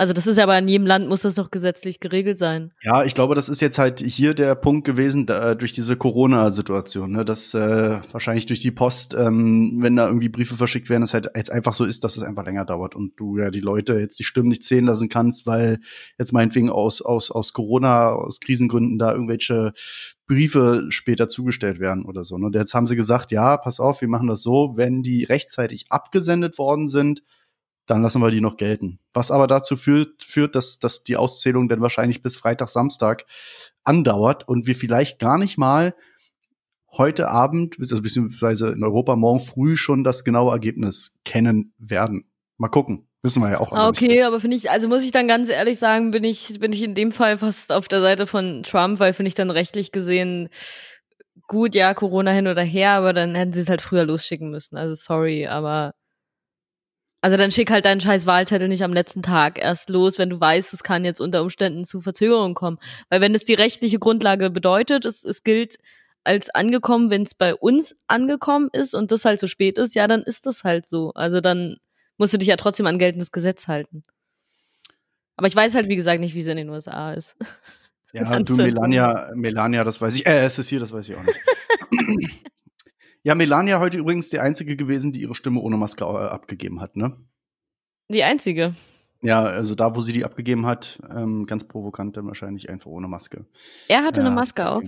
Also 0.00 0.14
das 0.14 0.26
ist 0.26 0.38
ja 0.38 0.44
aber 0.44 0.56
in 0.56 0.66
jedem 0.66 0.86
Land 0.86 1.10
muss 1.10 1.20
das 1.20 1.34
doch 1.34 1.50
gesetzlich 1.50 2.00
geregelt 2.00 2.38
sein. 2.38 2.72
Ja, 2.80 3.04
ich 3.04 3.12
glaube, 3.12 3.34
das 3.34 3.50
ist 3.50 3.60
jetzt 3.60 3.76
halt 3.76 4.00
hier 4.00 4.32
der 4.32 4.54
Punkt 4.54 4.86
gewesen, 4.86 5.26
da, 5.26 5.54
durch 5.54 5.74
diese 5.74 5.94
Corona-Situation, 5.94 7.12
ne, 7.12 7.22
dass 7.22 7.52
äh, 7.52 7.98
wahrscheinlich 8.10 8.46
durch 8.46 8.60
die 8.60 8.70
Post, 8.70 9.12
ähm, 9.12 9.80
wenn 9.82 9.96
da 9.96 10.06
irgendwie 10.06 10.30
Briefe 10.30 10.56
verschickt 10.56 10.88
werden, 10.88 11.02
es 11.02 11.12
halt 11.12 11.28
jetzt 11.36 11.52
einfach 11.52 11.74
so 11.74 11.84
ist, 11.84 12.02
dass 12.02 12.16
es 12.16 12.22
einfach 12.22 12.46
länger 12.46 12.64
dauert 12.64 12.94
und 12.96 13.12
du 13.20 13.36
ja 13.36 13.50
die 13.50 13.60
Leute 13.60 13.98
jetzt 13.98 14.18
die 14.18 14.24
Stimmen 14.24 14.48
nicht 14.48 14.64
zählen 14.64 14.86
lassen 14.86 15.10
kannst, 15.10 15.46
weil 15.46 15.80
jetzt 16.18 16.32
meinetwegen 16.32 16.70
aus, 16.70 17.02
aus, 17.02 17.30
aus 17.30 17.52
Corona, 17.52 18.08
aus 18.08 18.40
Krisengründen 18.40 18.98
da 18.98 19.12
irgendwelche 19.12 19.74
Briefe 20.26 20.86
später 20.88 21.28
zugestellt 21.28 21.78
werden 21.78 22.06
oder 22.06 22.24
so. 22.24 22.38
Ne? 22.38 22.46
Und 22.46 22.54
jetzt 22.54 22.72
haben 22.72 22.86
sie 22.86 22.96
gesagt, 22.96 23.32
ja, 23.32 23.58
pass 23.58 23.80
auf, 23.80 24.00
wir 24.00 24.08
machen 24.08 24.28
das 24.28 24.40
so, 24.40 24.72
wenn 24.76 25.02
die 25.02 25.24
rechtzeitig 25.24 25.84
abgesendet 25.90 26.56
worden 26.56 26.88
sind, 26.88 27.22
dann 27.86 28.02
lassen 28.02 28.22
wir 28.22 28.30
die 28.30 28.40
noch 28.40 28.56
gelten. 28.56 28.98
Was 29.12 29.30
aber 29.30 29.46
dazu 29.46 29.76
führt, 29.76 30.22
führt 30.22 30.54
dass, 30.54 30.78
dass 30.78 31.02
die 31.02 31.16
Auszählung 31.16 31.68
dann 31.68 31.80
wahrscheinlich 31.80 32.22
bis 32.22 32.36
Freitag, 32.36 32.68
Samstag 32.68 33.26
andauert 33.84 34.46
und 34.46 34.66
wir 34.66 34.76
vielleicht 34.76 35.18
gar 35.18 35.38
nicht 35.38 35.58
mal 35.58 35.94
heute 36.92 37.28
Abend, 37.28 37.76
also 37.78 38.00
beziehungsweise 38.02 38.68
in 38.68 38.82
Europa 38.82 39.16
morgen 39.16 39.40
früh 39.40 39.76
schon 39.76 40.04
das 40.04 40.24
genaue 40.24 40.52
Ergebnis 40.52 41.14
kennen 41.24 41.72
werden. 41.78 42.24
Mal 42.56 42.68
gucken. 42.68 43.06
Wissen 43.22 43.42
wir 43.42 43.50
ja 43.50 43.60
auch. 43.60 43.70
Okay, 43.70 44.08
nicht. 44.08 44.24
aber 44.24 44.40
finde 44.40 44.56
ich, 44.56 44.70
also 44.70 44.88
muss 44.88 45.04
ich 45.04 45.10
dann 45.10 45.28
ganz 45.28 45.50
ehrlich 45.50 45.78
sagen, 45.78 46.10
bin 46.10 46.24
ich, 46.24 46.58
bin 46.58 46.72
ich 46.72 46.82
in 46.82 46.94
dem 46.94 47.12
Fall 47.12 47.36
fast 47.36 47.70
auf 47.70 47.86
der 47.86 48.00
Seite 48.00 48.26
von 48.26 48.62
Trump, 48.62 48.98
weil 48.98 49.12
finde 49.12 49.28
ich 49.28 49.34
dann 49.34 49.50
rechtlich 49.50 49.92
gesehen 49.92 50.48
gut, 51.46 51.74
ja, 51.74 51.92
Corona 51.94 52.30
hin 52.30 52.46
oder 52.46 52.62
her, 52.62 52.92
aber 52.92 53.12
dann 53.12 53.34
hätten 53.34 53.52
sie 53.52 53.60
es 53.60 53.68
halt 53.68 53.82
früher 53.82 54.04
losschicken 54.04 54.50
müssen. 54.50 54.76
Also 54.76 54.94
sorry, 54.94 55.48
aber 55.48 55.92
also 57.20 57.36
dann 57.36 57.50
schick 57.50 57.70
halt 57.70 57.84
deinen 57.84 58.00
scheiß 58.00 58.26
Wahlzettel 58.26 58.68
nicht 58.68 58.82
am 58.82 58.92
letzten 58.92 59.22
Tag 59.22 59.58
erst 59.58 59.90
los, 59.90 60.18
wenn 60.18 60.30
du 60.30 60.40
weißt, 60.40 60.72
es 60.72 60.82
kann 60.82 61.04
jetzt 61.04 61.20
unter 61.20 61.42
Umständen 61.42 61.84
zu 61.84 62.00
Verzögerungen 62.00 62.54
kommen. 62.54 62.78
Weil 63.10 63.20
wenn 63.20 63.34
es 63.34 63.44
die 63.44 63.54
rechtliche 63.54 63.98
Grundlage 63.98 64.50
bedeutet, 64.50 65.04
es, 65.04 65.24
es 65.24 65.42
gilt 65.42 65.76
als 66.24 66.50
angekommen, 66.50 67.10
wenn 67.10 67.22
es 67.22 67.34
bei 67.34 67.54
uns 67.54 67.94
angekommen 68.06 68.70
ist 68.72 68.94
und 68.94 69.10
das 69.12 69.24
halt 69.24 69.38
so 69.38 69.46
spät 69.46 69.78
ist, 69.78 69.94
ja, 69.94 70.06
dann 70.06 70.22
ist 70.22 70.46
das 70.46 70.64
halt 70.64 70.86
so. 70.86 71.12
Also 71.14 71.40
dann 71.40 71.76
musst 72.16 72.32
du 72.32 72.38
dich 72.38 72.48
ja 72.48 72.56
trotzdem 72.56 72.86
an 72.86 72.98
geltendes 72.98 73.32
Gesetz 73.32 73.68
halten. 73.68 74.04
Aber 75.36 75.46
ich 75.46 75.56
weiß 75.56 75.74
halt, 75.74 75.88
wie 75.88 75.96
gesagt, 75.96 76.20
nicht, 76.20 76.34
wie 76.34 76.40
es 76.40 76.46
in 76.46 76.58
den 76.58 76.68
USA 76.68 77.12
ist. 77.12 77.36
Ja, 78.12 78.38
du, 78.40 78.56
Melania, 78.56 79.30
Melania, 79.34 79.84
das 79.84 80.00
weiß 80.00 80.14
ich. 80.14 80.26
Äh, 80.26 80.44
es 80.44 80.58
ist 80.58 80.68
hier, 80.68 80.80
das 80.80 80.92
weiß 80.92 81.08
ich 81.08 81.16
auch 81.16 81.22
nicht. 81.22 81.40
Ja, 83.22 83.34
Melania 83.34 83.80
heute 83.80 83.98
übrigens 83.98 84.30
die 84.30 84.38
einzige 84.38 84.76
gewesen, 84.76 85.12
die 85.12 85.20
ihre 85.20 85.34
Stimme 85.34 85.60
ohne 85.60 85.76
Maske 85.76 86.04
äh, 86.04 86.28
abgegeben 86.28 86.80
hat, 86.80 86.96
ne? 86.96 87.16
Die 88.08 88.22
einzige. 88.22 88.74
Ja, 89.22 89.42
also 89.42 89.74
da, 89.74 89.94
wo 89.94 90.00
sie 90.00 90.12
die 90.12 90.24
abgegeben 90.24 90.64
hat, 90.64 90.98
ähm, 91.14 91.44
ganz 91.44 91.64
provokant 91.64 92.16
dann 92.16 92.26
wahrscheinlich 92.26 92.70
einfach 92.70 92.90
ohne 92.90 93.06
Maske. 93.06 93.44
Er 93.88 94.02
hatte 94.02 94.20
ja, 94.20 94.26
eine 94.26 94.34
Maske 94.34 94.68
auf. 94.68 94.84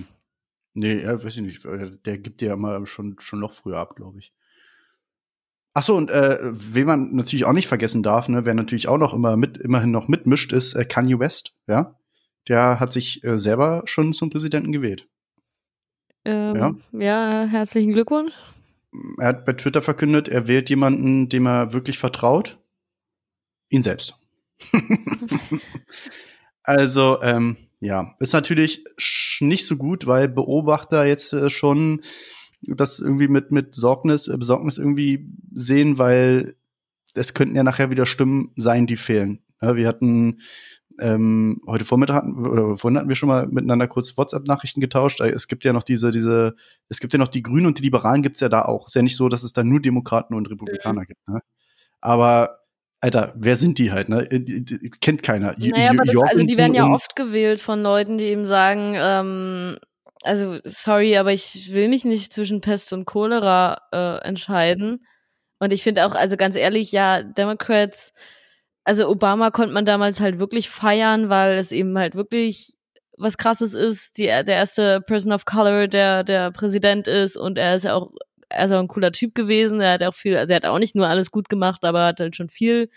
Nee, 0.75 1.01
er 1.01 1.23
weiß 1.23 1.37
ich 1.37 1.43
nicht. 1.43 1.65
Der 1.65 2.19
gibt 2.19 2.41
die 2.41 2.47
ja 2.47 2.57
mal 2.57 2.87
schon, 2.87 3.17
schon 3.19 3.41
noch 3.41 3.53
früher 3.53 3.77
ab, 3.77 3.95
glaube 3.95 4.19
ich. 4.19 4.33
Ach 5.75 5.83
so, 5.83 5.97
und 5.97 6.11
äh, 6.11 6.39
wen 6.43 6.87
man 6.87 7.15
natürlich 7.15 7.45
auch 7.45 7.53
nicht 7.53 7.69
vergessen 7.69 8.03
darf, 8.03 8.29
ne, 8.29 8.45
wer 8.45 8.55
natürlich 8.55 8.89
auch 8.89 8.99
noch 8.99 9.15
immer 9.15 9.37
mit, 9.37 9.59
immerhin 9.59 9.91
noch 9.91 10.09
mitmischt, 10.09 10.53
ist 10.53 10.75
äh, 10.75 10.85
Kanye 10.85 11.19
West, 11.19 11.55
ja. 11.67 11.99
Der 12.49 12.81
hat 12.81 12.93
sich 12.93 13.23
äh, 13.25 13.39
selber 13.39 13.83
schon 13.85 14.13
zum 14.13 14.31
Präsidenten 14.31 14.73
gewählt. 14.73 15.09
Ähm, 16.25 16.57
ja. 16.57 16.75
ja, 16.93 17.47
herzlichen 17.47 17.93
Glückwunsch. 17.93 18.33
Er 19.19 19.29
hat 19.29 19.45
bei 19.45 19.55
Twitter 19.55 19.83
verkündet, 19.83 20.29
er 20.29 20.49
wählt 20.49 20.69
jemanden, 20.71 21.29
dem 21.29 21.47
er 21.47 21.73
wirklich 21.73 21.99
vertraut. 21.99 22.59
Ihn 23.71 23.83
selbst. 23.83 24.15
also, 26.63 27.21
ähm, 27.23 27.57
ja, 27.81 28.15
ist 28.21 28.35
natürlich 28.35 28.85
nicht 29.41 29.67
so 29.67 29.77
gut, 29.77 30.07
weil 30.07 30.29
Beobachter 30.29 31.05
jetzt 31.05 31.33
äh, 31.33 31.51
schon 31.51 32.03
das 32.63 33.01
irgendwie 33.01 33.29
mit, 33.29 33.51
mit 33.51 33.75
Sorgnis, 33.75 34.29
äh, 34.29 34.37
Besorgnis 34.37 34.79
irgendwie 34.79 35.29
sehen, 35.53 35.99
weil 35.99 36.55
es 37.15 37.35
könnten 37.35 37.57
ja 37.57 37.63
nachher 37.63 37.91
wieder 37.91 38.07
Stimmen 38.07 38.53
sein, 38.57 38.87
die 38.87 38.97
fehlen. 38.97 39.43
Ja, 39.61 39.77
wir 39.77 39.89
hatten 39.89 40.41
ähm, 41.01 41.61
heute 41.67 41.85
Vormittag 41.85 42.17
hatten, 42.17 42.47
oder 42.47 42.77
vorhin 42.77 42.99
hatten 42.99 43.09
wir 43.09 43.17
schon 43.17 43.29
mal 43.29 43.47
miteinander 43.47 43.89
kurz 43.89 44.17
WhatsApp-Nachrichten 44.17 44.81
getauscht. 44.81 45.21
Äh, 45.21 45.31
es 45.31 45.49
gibt 45.49 45.65
ja 45.65 45.73
noch 45.73 45.83
diese, 45.83 46.11
diese, 46.11 46.55
es 46.89 47.01
gibt 47.01 47.13
ja 47.13 47.19
noch 47.19 47.29
die 47.29 47.43
Grünen 47.43 47.67
und 47.67 47.79
die 47.79 47.83
Liberalen 47.83 48.23
gibt's 48.23 48.41
ja 48.41 48.49
da 48.49 48.63
auch. 48.63 48.87
Ist 48.87 48.95
ja 48.95 49.03
nicht 49.03 49.17
so, 49.17 49.29
dass 49.29 49.43
es 49.43 49.53
da 49.53 49.65
nur 49.65 49.81
Demokraten 49.81 50.35
und 50.35 50.51
Republikaner 50.51 51.03
mhm. 51.03 51.07
gibt. 51.07 51.29
Ne? 51.29 51.41
Aber 52.01 52.59
Alter, 53.01 53.33
wer 53.37 53.57
sind 53.57 53.79
die 53.79 53.91
halt, 53.91 54.09
ne? 54.09 54.29
Kennt 55.01 55.25
keiner. 55.25 55.57
Naja, 55.59 55.91
aber 55.91 56.05
das, 56.05 56.23
also 56.23 56.45
die 56.45 56.57
werden 56.57 56.75
ja 56.75 56.87
oft 56.87 57.17
gewählt 57.17 57.59
von 57.59 57.83
Leuten, 57.83 58.17
die 58.17 58.27
eben 58.27 58.47
sagen, 58.47 58.95
ähm, 58.97 59.79
also 60.23 60.59
sorry, 60.63 61.17
aber 61.17 61.33
ich 61.33 61.73
will 61.73 61.89
mich 61.89 62.05
nicht 62.05 62.33
zwischen 62.33 62.61
Pest 62.61 62.93
und 62.93 63.05
Cholera 63.05 63.81
äh, 63.93 64.25
entscheiden. 64.25 65.05
Und 65.59 65.73
ich 65.73 65.83
finde 65.83 66.07
auch, 66.07 66.15
also 66.15 66.37
ganz 66.37 66.55
ehrlich, 66.55 66.93
ja, 66.93 67.25
Democrats 67.25 68.13
also 68.85 69.09
Obama 69.09 69.51
konnte 69.51 69.73
man 69.73 69.85
damals 69.85 70.21
halt 70.21 70.39
wirklich 70.39 70.69
feiern, 70.71 71.29
weil 71.29 71.59
es 71.59 71.73
eben 71.73 71.97
halt 71.99 72.15
wirklich 72.15 72.75
was 73.19 73.39
krasses 73.39 73.75
ist, 73.75 74.19
die, 74.19 74.25
der 74.25 74.49
erste 74.49 75.01
Person 75.01 75.33
of 75.33 75.45
Color, 75.45 75.87
der 75.87 76.25
der 76.25 76.51
Präsident 76.51 77.07
ist 77.07 77.37
und 77.37 77.59
er 77.59 77.77
ist 77.77 77.85
ja 77.85 77.95
auch, 77.95 78.13
er 78.49 78.65
ist 78.65 78.73
auch 78.73 78.81
ein 78.81 78.89
cooler 78.89 79.13
Typ 79.13 79.35
gewesen, 79.35 79.81
er 79.81 79.93
hat 79.93 80.03
auch 80.03 80.15
viel, 80.15 80.37
also 80.37 80.53
er 80.53 80.57
hat 80.57 80.67
auch 80.67 80.79
nicht 80.79 80.95
nur 80.95 81.07
alles 81.07 81.31
gut 81.31 81.49
gemacht, 81.49 81.85
aber 81.85 82.07
hat 82.07 82.21
halt 82.21 82.37
schon 82.37 82.49
viel, 82.49 82.91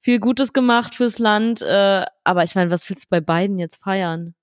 viel 0.00 0.18
Gutes 0.18 0.52
gemacht 0.52 0.94
fürs 0.94 1.18
Land, 1.18 1.62
äh, 1.62 2.04
aber 2.24 2.42
ich 2.42 2.54
meine, 2.54 2.70
was 2.70 2.88
willst 2.88 3.04
du 3.04 3.08
bei 3.10 3.20
beiden 3.20 3.58
jetzt 3.58 3.76
feiern? 3.76 4.34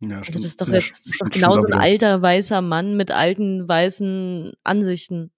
Ja, 0.00 0.18
also 0.18 0.32
das 0.32 0.44
ist 0.44 0.60
doch 0.60 0.68
jetzt, 0.68 0.90
das 0.90 1.06
ist 1.06 1.22
doch 1.22 1.30
genau 1.30 1.60
so 1.60 1.68
ein 1.68 1.74
alter 1.74 2.20
weißer 2.20 2.60
Mann 2.60 2.96
mit 2.96 3.12
alten 3.12 3.68
weißen 3.68 4.52
Ansichten. 4.64 5.30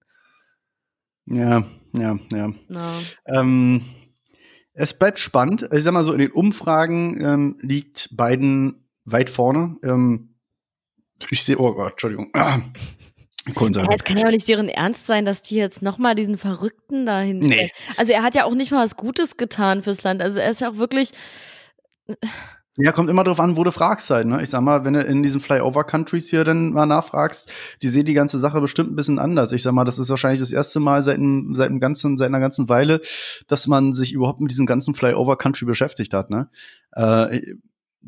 Ja, 1.27 1.63
ja, 1.93 2.17
ja. 2.31 2.47
No. 2.67 2.91
Ähm, 3.27 3.85
es 4.75 4.93
bleibt 4.93 5.19
spannend. 5.19 5.69
Ich 5.73 5.83
sag 5.83 5.93
mal 5.93 6.03
so, 6.03 6.11
in 6.11 6.19
den 6.19 6.31
Umfragen 6.31 7.21
ähm, 7.21 7.57
liegt 7.61 8.15
Biden 8.15 8.87
weit 9.05 9.29
vorne. 9.29 9.77
Ähm, 9.83 10.35
ich 11.29 11.43
sehe, 11.43 11.57
oh 11.57 11.73
Gott, 11.73 11.91
Entschuldigung. 11.91 12.31
Ah, 13.47 13.89
es 13.93 14.03
kann 14.03 14.17
ja 14.17 14.25
auch 14.25 14.31
nicht 14.31 14.47
deren 14.47 14.69
Ernst 14.69 15.05
sein, 15.05 15.23
dass 15.23 15.43
die 15.43 15.55
jetzt 15.55 15.83
nochmal 15.83 16.15
diesen 16.15 16.39
Verrückten 16.39 17.05
dahin. 17.05 17.37
Nee. 17.37 17.71
Also 17.95 18.11
er 18.11 18.23
hat 18.23 18.33
ja 18.33 18.45
auch 18.45 18.55
nicht 18.55 18.71
mal 18.71 18.83
was 18.83 18.95
Gutes 18.95 19.37
getan 19.37 19.83
fürs 19.83 20.01
Land. 20.01 20.23
Also 20.23 20.39
er 20.39 20.49
ist 20.49 20.61
ja 20.61 20.71
auch 20.71 20.77
wirklich. 20.77 21.11
Ja, 22.77 22.91
kommt 22.91 23.09
immer 23.09 23.23
drauf 23.23 23.39
an, 23.39 23.55
wo 23.55 23.63
du 23.63 23.71
fragst 23.71 24.09
halt. 24.09 24.27
Ne? 24.27 24.43
Ich 24.43 24.49
sag 24.49 24.59
mal, 24.61 24.83
wenn 24.83 24.93
du 24.93 25.01
in 25.01 25.23
diesen 25.23 25.39
Flyover-Countries 25.39 26.29
hier 26.29 26.43
dann 26.43 26.71
mal 26.71 26.85
nachfragst, 26.85 27.49
die 27.81 27.87
sehen 27.87 28.05
die 28.05 28.13
ganze 28.13 28.37
Sache 28.37 28.59
bestimmt 28.59 28.91
ein 28.91 28.97
bisschen 28.97 29.17
anders. 29.17 29.53
Ich 29.53 29.63
sag 29.63 29.71
mal, 29.71 29.85
das 29.85 29.97
ist 29.97 30.09
wahrscheinlich 30.09 30.41
das 30.41 30.51
erste 30.51 30.81
Mal 30.81 31.01
seit, 31.01 31.19
seit, 31.51 31.69
einem 31.69 31.79
ganzen, 31.79 32.17
seit 32.17 32.27
einer 32.27 32.41
ganzen 32.41 32.67
Weile, 32.67 32.99
dass 33.47 33.67
man 33.67 33.93
sich 33.93 34.11
überhaupt 34.11 34.41
mit 34.41 34.51
diesem 34.51 34.65
ganzen 34.65 34.93
Flyover-Country 34.93 35.65
beschäftigt 35.65 36.13
hat. 36.13 36.29
Ne? 36.29 36.49
Äh, 36.91 37.55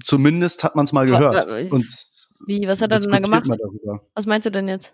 zumindest 0.04 0.66
hat 0.66 0.76
man 0.76 0.84
es 0.84 0.92
mal 0.92 1.06
gehört. 1.06 1.72
Und 1.72 1.86
Wie, 2.46 2.68
was 2.68 2.82
hat 2.82 2.92
er 2.92 3.00
denn 3.00 3.12
da 3.12 3.20
gemacht? 3.20 3.50
Was 4.16 4.26
meinst 4.26 4.46
du 4.46 4.52
denn 4.52 4.68
jetzt? 4.68 4.92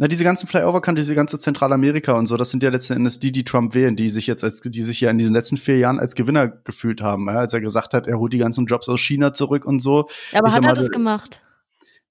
Na, 0.00 0.08
diese 0.08 0.24
ganzen 0.24 0.46
Flyover-Country, 0.46 1.02
diese 1.02 1.14
ganze 1.14 1.38
Zentralamerika 1.38 2.12
und 2.12 2.24
so, 2.24 2.38
das 2.38 2.50
sind 2.50 2.62
ja 2.62 2.70
letzten 2.70 2.94
Endes 2.94 3.20
die, 3.20 3.32
die 3.32 3.44
Trump 3.44 3.74
wählen, 3.74 3.96
die 3.96 4.08
sich 4.08 4.26
jetzt 4.26 4.42
als, 4.42 4.62
die 4.62 4.82
sich 4.82 5.02
ja 5.02 5.10
in 5.10 5.18
diesen 5.18 5.34
letzten 5.34 5.58
vier 5.58 5.76
Jahren 5.76 6.00
als 6.00 6.14
Gewinner 6.14 6.48
gefühlt 6.48 7.02
haben, 7.02 7.26
ja, 7.26 7.34
als 7.34 7.52
er 7.52 7.60
gesagt 7.60 7.92
hat, 7.92 8.06
er 8.06 8.18
holt 8.18 8.32
die 8.32 8.38
ganzen 8.38 8.64
Jobs 8.64 8.88
aus 8.88 8.98
China 8.98 9.34
zurück 9.34 9.66
und 9.66 9.80
so. 9.80 10.08
Ja, 10.32 10.38
aber 10.38 10.48
ich 10.48 10.54
hat 10.54 10.64
er 10.64 10.72
das 10.72 10.88
gemacht? 10.88 11.42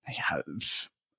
Naja, 0.06 0.44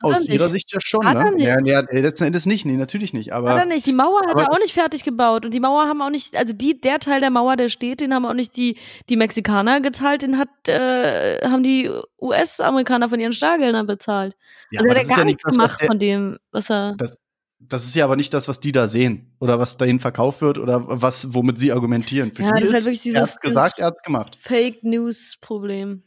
aus 0.01 0.29
ihrer 0.29 0.49
Sicht 0.49 0.73
ja 0.73 0.81
schon, 0.83 1.07
hat 1.07 1.17
ne? 1.17 1.25
Er 1.25 1.31
nicht. 1.61 1.67
Ja, 1.67 1.81
ja, 1.81 2.01
letzten 2.01 2.25
Endes 2.25 2.47
nicht, 2.47 2.65
nee, 2.65 2.77
natürlich 2.77 3.13
nicht. 3.13 3.33
Aber, 3.33 3.51
hat 3.51 3.59
er 3.61 3.67
nicht. 3.67 3.87
Die 3.87 3.93
Mauer 3.93 4.21
hat 4.27 4.37
er 4.37 4.51
auch 4.51 4.59
nicht 4.59 4.73
fertig 4.73 5.05
gebaut. 5.05 5.45
Und 5.45 5.53
die 5.53 5.61
Mauer 5.61 5.87
haben 5.87 6.01
auch 6.03 6.11
nicht, 6.11 6.37
also 6.37 6.55
die, 6.55 6.81
der 6.81 6.99
Teil 6.99 7.21
der 7.21 7.31
Mauer, 7.31 7.57
der 7.57 7.69
steht, 7.69 8.01
den 8.01 8.15
haben 8.15 8.25
auch 8.25 8.35
nicht 8.35 8.57
die, 8.57 8.77
die 9.09 9.17
Mexikaner 9.17 9.81
gezahlt, 9.81 10.23
den 10.23 10.39
hat, 10.39 10.49
äh, 10.69 11.47
haben 11.47 11.63
die 11.63 11.91
US-Amerikaner 12.21 13.09
von 13.09 13.21
ihren 13.21 13.33
Stargeldern 13.33 13.87
bezahlt. 13.87 14.37
Ja, 14.71 14.81
also 14.81 14.93
er 14.93 15.01
hat 15.01 15.09
gar 15.09 15.19
ja 15.19 15.25
nichts 15.25 15.43
das, 15.43 15.57
gemacht 15.57 15.81
der, 15.81 15.87
von 15.87 15.99
dem, 15.99 16.39
was 16.51 16.71
er. 16.71 16.95
Das, 16.97 17.19
das 17.61 17.85
ist 17.85 17.95
ja 17.95 18.05
aber 18.05 18.17
nicht 18.17 18.33
das, 18.33 18.49
was 18.49 18.61
die 18.61 18.73
da 18.73 18.87
sehen 18.87 19.37
oder 19.39 19.59
was 19.59 19.77
dahin 19.77 20.01
verkauft 20.01 20.41
wird 20.41 20.57
oder 20.57 20.83
was, 20.87 21.35
womit 21.35 21.59
sie 21.59 21.73
argumentieren. 21.73 22.33
Für 22.33 22.43
ja, 22.43 22.53
das 22.53 22.63
ist 22.63 22.73
halt 22.73 22.85
wirklich 22.85 23.03
dieses, 23.03 23.19
er 23.19 23.35
hat 23.35 23.41
gesagt, 23.43 23.79
er 23.79 23.87
hat's 23.87 24.03
gemacht. 24.03 24.39
Fake 24.41 24.83
News 24.83 25.37
Problem. 25.41 26.03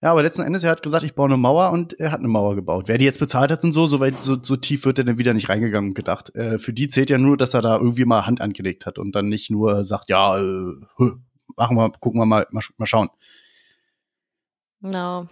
Ja, 0.00 0.12
aber 0.12 0.22
letzten 0.22 0.42
Endes, 0.42 0.62
er 0.62 0.70
hat 0.70 0.82
gesagt, 0.82 1.02
ich 1.02 1.16
baue 1.16 1.26
eine 1.26 1.36
Mauer 1.36 1.72
und 1.72 1.98
er 1.98 2.12
hat 2.12 2.20
eine 2.20 2.28
Mauer 2.28 2.54
gebaut. 2.54 2.84
Wer 2.86 2.98
die 2.98 3.04
jetzt 3.04 3.18
bezahlt 3.18 3.50
hat 3.50 3.64
und 3.64 3.72
so, 3.72 3.88
so 3.88 3.98
weit, 3.98 4.22
so, 4.22 4.36
so 4.40 4.54
tief 4.54 4.84
wird 4.84 4.98
er 4.98 5.04
dann 5.04 5.18
wieder 5.18 5.34
nicht 5.34 5.48
reingegangen 5.48 5.90
und 5.90 5.94
gedacht. 5.94 6.32
Äh, 6.36 6.60
für 6.60 6.72
die 6.72 6.86
zählt 6.86 7.10
ja 7.10 7.18
nur, 7.18 7.36
dass 7.36 7.54
er 7.54 7.62
da 7.62 7.76
irgendwie 7.76 8.04
mal 8.04 8.24
Hand 8.24 8.40
angelegt 8.40 8.86
hat 8.86 8.98
und 8.98 9.16
dann 9.16 9.28
nicht 9.28 9.50
nur 9.50 9.82
sagt, 9.82 10.08
ja, 10.08 10.38
äh, 10.38 10.74
machen 11.56 11.76
wir, 11.76 11.90
gucken 11.98 12.20
wir 12.20 12.26
mal, 12.26 12.46
mal, 12.50 12.62
mal 12.76 12.86
schauen. 12.86 13.08
No. 14.80 15.26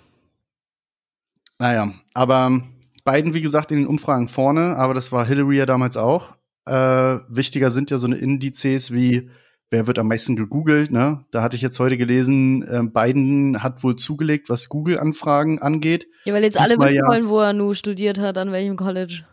Naja, 1.60 1.92
aber 2.12 2.60
beiden, 3.04 3.34
wie 3.34 3.42
gesagt, 3.42 3.70
in 3.70 3.78
den 3.78 3.86
Umfragen 3.86 4.28
vorne, 4.28 4.76
aber 4.76 4.94
das 4.94 5.12
war 5.12 5.24
Hillary 5.24 5.58
ja 5.58 5.66
damals 5.66 5.96
auch. 5.96 6.34
Äh, 6.66 7.20
wichtiger 7.28 7.70
sind 7.70 7.92
ja 7.92 7.98
so 7.98 8.08
eine 8.08 8.16
Indizes 8.16 8.92
wie 8.92 9.30
wer 9.70 9.86
wird 9.86 9.98
am 9.98 10.08
meisten 10.08 10.36
gegoogelt, 10.36 10.92
ne? 10.92 11.24
Da 11.30 11.42
hatte 11.42 11.56
ich 11.56 11.62
jetzt 11.62 11.78
heute 11.78 11.96
gelesen, 11.96 12.62
äh, 12.62 12.82
Biden 12.82 13.62
hat 13.62 13.82
wohl 13.82 13.96
zugelegt, 13.96 14.48
was 14.48 14.68
Google-Anfragen 14.68 15.60
angeht. 15.60 16.06
Ja, 16.24 16.34
weil 16.34 16.44
jetzt 16.44 16.58
Diesmal 16.58 16.78
alle 16.78 16.90
wissen 16.90 16.96
ja, 16.96 17.08
wollen, 17.08 17.28
wo 17.28 17.40
er 17.40 17.52
nur 17.52 17.74
studiert 17.74 18.18
hat, 18.18 18.38
an 18.38 18.52
welchem 18.52 18.76
College. 18.76 19.24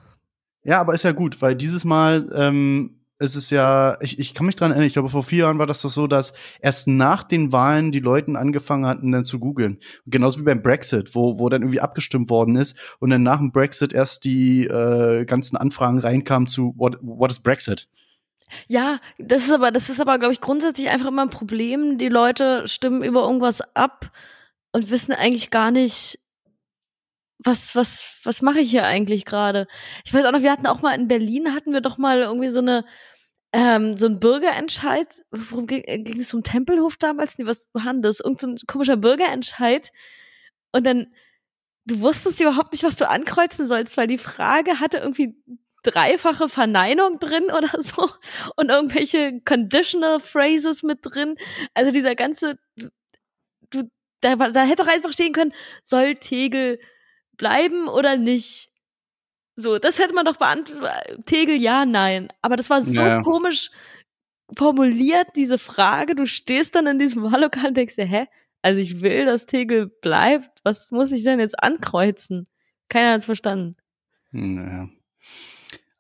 Ja, 0.64 0.80
aber 0.80 0.94
ist 0.94 1.04
ja 1.04 1.12
gut, 1.12 1.42
weil 1.42 1.56
dieses 1.56 1.86
Mal 1.86 2.30
ähm, 2.34 3.04
ist 3.20 3.36
es 3.36 3.50
ja, 3.50 3.98
ich, 4.02 4.20
ich 4.20 4.34
kann 4.34 4.46
mich 4.46 4.56
dran 4.56 4.72
erinnern, 4.72 4.88
ich 4.88 4.94
glaube, 4.94 5.10
vor 5.10 5.24
vier 5.24 5.40
Jahren 5.40 5.60
war 5.60 5.68
das 5.68 5.82
doch 5.82 5.90
so, 5.90 6.08
dass 6.08 6.34
erst 6.62 6.88
nach 6.88 7.24
den 7.24 7.52
Wahlen 7.52 7.92
die 7.92 8.00
Leute 8.00 8.38
angefangen 8.38 8.86
hatten, 8.86 9.12
dann 9.12 9.24
zu 9.24 9.40
googeln. 9.40 9.80
Genauso 10.06 10.40
wie 10.40 10.44
beim 10.44 10.62
Brexit, 10.62 11.16
wo, 11.16 11.40
wo 11.40 11.50
dann 11.50 11.62
irgendwie 11.62 11.80
abgestimmt 11.80 12.30
worden 12.30 12.56
ist 12.56 12.78
und 13.00 13.10
dann 13.10 13.24
nach 13.24 13.38
dem 13.38 13.52
Brexit 13.52 13.94
erst 13.94 14.26
die 14.26 14.66
äh, 14.66 15.26
ganzen 15.26 15.58
Anfragen 15.58 16.00
reinkamen 16.00 16.48
zu 16.48 16.74
What, 16.78 16.98
what 17.02 17.32
is 17.32 17.40
Brexit? 17.40 17.88
Ja, 18.68 19.00
das 19.18 19.46
ist 19.46 19.52
aber, 19.52 19.72
das 19.72 19.90
ist 19.90 20.00
aber, 20.00 20.20
glaube 20.20 20.34
ich, 20.34 20.42
grundsätzlich 20.42 20.90
einfach 20.90 21.08
immer 21.08 21.24
ein 21.24 21.30
Problem. 21.30 21.98
Die 21.98 22.10
Leute 22.10 22.68
stimmen 22.68 23.04
über 23.04 23.24
irgendwas 23.24 23.62
ab 23.76 24.12
und 24.72 24.90
wissen 24.90 25.14
eigentlich 25.14 25.50
gar 25.50 25.72
nicht, 25.72 26.20
was, 27.40 27.76
was, 27.76 28.20
was 28.24 28.42
mache 28.42 28.60
ich 28.60 28.72
hier 28.72 28.86
eigentlich 28.86 29.26
gerade? 29.26 29.68
Ich 30.06 30.14
weiß 30.14 30.26
auch 30.26 30.32
noch, 30.32 30.42
wir 30.42 30.52
hatten 30.52 30.68
auch 30.68 30.82
mal 30.82 30.96
in 30.96 31.08
Berlin, 31.08 31.54
hatten 31.54 31.74
wir 31.74 31.82
doch 31.82 31.98
mal 31.98 32.22
irgendwie 32.22 32.50
so 32.50 32.60
eine, 32.60 32.86
ähm, 33.54 33.98
so 33.98 34.08
ein 34.08 34.20
Bürgerentscheid. 34.20 35.08
Worum 35.32 35.68
ging, 35.68 35.84
äh, 35.86 36.00
ging 36.00 36.20
es 36.20 36.34
um 36.34 36.44
Tempelhof 36.44 36.98
damals? 36.98 37.38
Nee, 37.38 37.46
was 37.46 37.68
war 37.74 37.94
das? 37.96 38.20
Irgend 38.20 38.42
so 38.42 38.48
ein 38.48 38.58
komischer 38.68 38.98
Bürgerentscheid. 38.98 39.92
Und 40.72 40.86
dann, 40.86 41.14
du 41.86 42.00
wusstest 42.02 42.42
überhaupt 42.42 42.74
nicht, 42.74 42.84
was 42.84 42.96
du 42.96 43.10
ankreuzen 43.10 43.68
sollst, 43.68 43.98
weil 43.98 44.08
die 44.08 44.18
Frage 44.18 44.80
hatte 44.80 44.98
irgendwie 44.98 45.36
dreifache 45.84 46.50
Verneinung 46.50 47.20
drin 47.20 47.46
oder 47.46 47.82
so 47.82 48.10
und 48.56 48.70
irgendwelche 48.70 49.42
conditional 49.46 50.20
phrases 50.20 50.84
mit 50.84 51.00
drin. 51.02 51.36
Also 51.74 51.92
dieser 51.92 52.16
ganze, 52.16 52.58
du, 53.70 53.84
da, 54.22 54.36
da 54.36 54.64
hätte 54.64 54.84
doch 54.84 54.92
einfach 54.92 55.14
stehen 55.14 55.34
können, 55.34 55.54
soll 55.84 56.16
Tegel 56.16 56.80
bleiben 57.38 57.88
oder 57.88 58.18
nicht? 58.18 58.72
So, 59.56 59.78
das 59.78 60.00
hätte 60.00 60.14
man 60.14 60.26
doch 60.26 60.38
beantwortet. 60.38 61.26
Tegel 61.26 61.62
ja, 61.62 61.86
nein. 61.86 62.30
Aber 62.42 62.56
das 62.56 62.70
war 62.70 62.82
so 62.82 63.02
ja. 63.02 63.22
komisch 63.22 63.70
formuliert, 64.58 65.28
diese 65.36 65.58
Frage. 65.58 66.16
Du 66.16 66.26
stehst 66.26 66.76
dann 66.76 66.88
in 66.88 67.00
diesem 67.00 67.24
Wahllokal 67.24 67.68
und 67.68 67.78
denkst 67.78 67.96
dir, 67.96 68.06
hä? 68.06 68.28
Also 68.62 68.80
ich 68.80 69.02
will, 69.02 69.26
dass 69.26 69.46
Tegel 69.46 69.88
bleibt. 69.88 70.60
Was 70.64 70.90
muss 70.92 71.12
ich 71.12 71.24
denn 71.24 71.40
jetzt 71.40 71.62
ankreuzen? 71.62 72.46
Keiner 72.90 73.12
hat 73.12 73.20
es 73.20 73.26
verstanden. 73.26 73.76
Naja. 74.32 74.90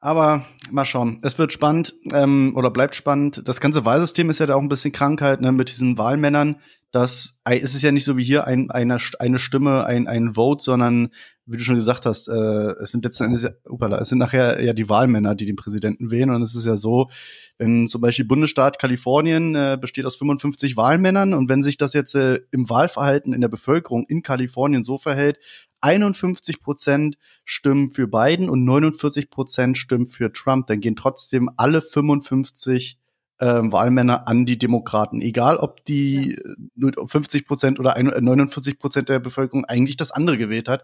Aber 0.04 0.44
mal 0.70 0.84
schauen. 0.84 1.20
Es 1.22 1.38
wird 1.40 1.54
spannend 1.54 1.96
ähm, 2.12 2.52
oder 2.58 2.72
bleibt 2.72 2.94
spannend. 2.94 3.48
Das 3.48 3.62
ganze 3.62 3.86
Wahlsystem 3.86 4.30
ist 4.30 4.40
ja 4.40 4.46
da 4.46 4.56
auch 4.56 4.62
ein 4.62 4.68
bisschen 4.68 4.92
Krankheit 4.92 5.40
ne, 5.40 5.54
mit 5.54 5.70
diesen 5.70 5.98
Wahlmännern. 5.98 6.58
Das 6.92 7.40
es 7.46 7.74
ist 7.74 7.84
ja 7.84 7.92
nicht 7.94 8.04
so 8.04 8.18
wie 8.18 8.24
hier 8.24 8.46
ein, 8.46 8.70
eine, 8.70 8.98
eine 9.20 9.40
Stimme, 9.40 9.86
ein, 9.86 10.10
ein 10.10 10.34
Vote, 10.34 10.62
sondern 10.62 11.10
wie 11.46 11.56
du 11.56 11.64
schon 11.64 11.76
gesagt 11.76 12.06
hast, 12.06 12.28
äh, 12.28 12.34
es 12.82 12.92
sind 12.92 13.06
letzten 13.06 13.26
Endes, 13.26 13.48
upala, 13.66 14.00
es 14.00 14.10
sind 14.10 14.18
nachher 14.18 14.62
ja 14.62 14.74
die 14.74 14.90
Wahlmänner, 14.90 15.36
die 15.36 15.46
den 15.46 15.56
Präsidenten 15.56 16.12
wählen. 16.12 16.32
Und 16.32 16.42
es 16.42 16.54
ist 16.54 16.66
ja 16.66 16.76
so, 16.76 17.10
wenn 17.58 17.88
zum 17.88 18.02
Beispiel 18.02 18.26
Bundesstaat 18.26 18.80
Kalifornien 18.80 19.56
äh, 19.56 19.78
besteht 19.80 20.06
aus 20.06 20.18
55 20.18 20.76
Wahlmännern 20.76 21.34
und 21.34 21.48
wenn 21.48 21.62
sich 21.62 21.78
das 21.78 21.94
jetzt 21.94 22.16
äh, 22.16 22.42
im 22.52 22.70
Wahlverhalten 22.70 23.34
in 23.34 23.40
der 23.40 23.48
Bevölkerung 23.48 24.06
in 24.08 24.22
Kalifornien 24.22 24.84
so 24.84 24.98
verhält, 24.98 25.40
51 25.84 26.62
Prozent 26.62 27.18
stimmen 27.46 27.92
für 27.92 28.08
Biden 28.08 28.50
und 28.50 28.64
49 28.64 29.30
Prozent 29.30 29.78
stimmen 29.78 30.06
für 30.06 30.32
Trump, 30.32 30.68
dann 30.68 30.80
gehen 30.80 30.96
trotzdem 30.96 31.50
alle 31.58 31.82
55 31.82 33.00
ähm, 33.40 33.72
Wahlmänner 33.72 34.28
an 34.28 34.46
die 34.46 34.58
Demokraten. 34.58 35.22
Egal, 35.22 35.58
ob 35.58 35.84
die 35.86 36.38
ja. 36.76 37.06
50 37.06 37.46
Prozent 37.46 37.80
oder 37.80 38.02
49 38.02 38.80
Prozent 38.80 39.10
der 39.10 39.20
Bevölkerung 39.20 39.66
eigentlich 39.66 39.98
das 39.98 40.12
andere 40.12 40.38
gewählt 40.38 40.70
hat. 40.70 40.84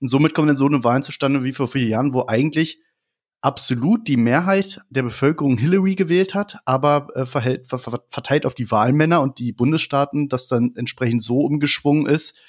Und 0.00 0.08
somit 0.08 0.34
kommen 0.34 0.48
dann 0.48 0.56
so 0.56 0.66
eine 0.66 0.82
Wahlen 0.82 1.02
zustande 1.02 1.44
wie 1.44 1.52
vor 1.52 1.68
vier 1.68 1.86
Jahren, 1.86 2.12
wo 2.12 2.26
eigentlich 2.26 2.80
absolut 3.40 4.08
die 4.08 4.16
Mehrheit 4.16 4.80
der 4.88 5.02
Bevölkerung 5.02 5.58
Hillary 5.58 5.94
gewählt 5.94 6.34
hat, 6.34 6.58
aber 6.64 7.08
äh, 7.14 7.26
verhält, 7.26 7.68
ver 7.68 7.78
verteilt 7.78 8.46
auf 8.46 8.54
die 8.54 8.70
Wahlmänner 8.70 9.20
und 9.20 9.38
die 9.38 9.52
Bundesstaaten, 9.52 10.28
das 10.28 10.48
dann 10.48 10.72
entsprechend 10.76 11.22
so 11.22 11.40
umgeschwungen 11.40 12.06
ist, 12.06 12.40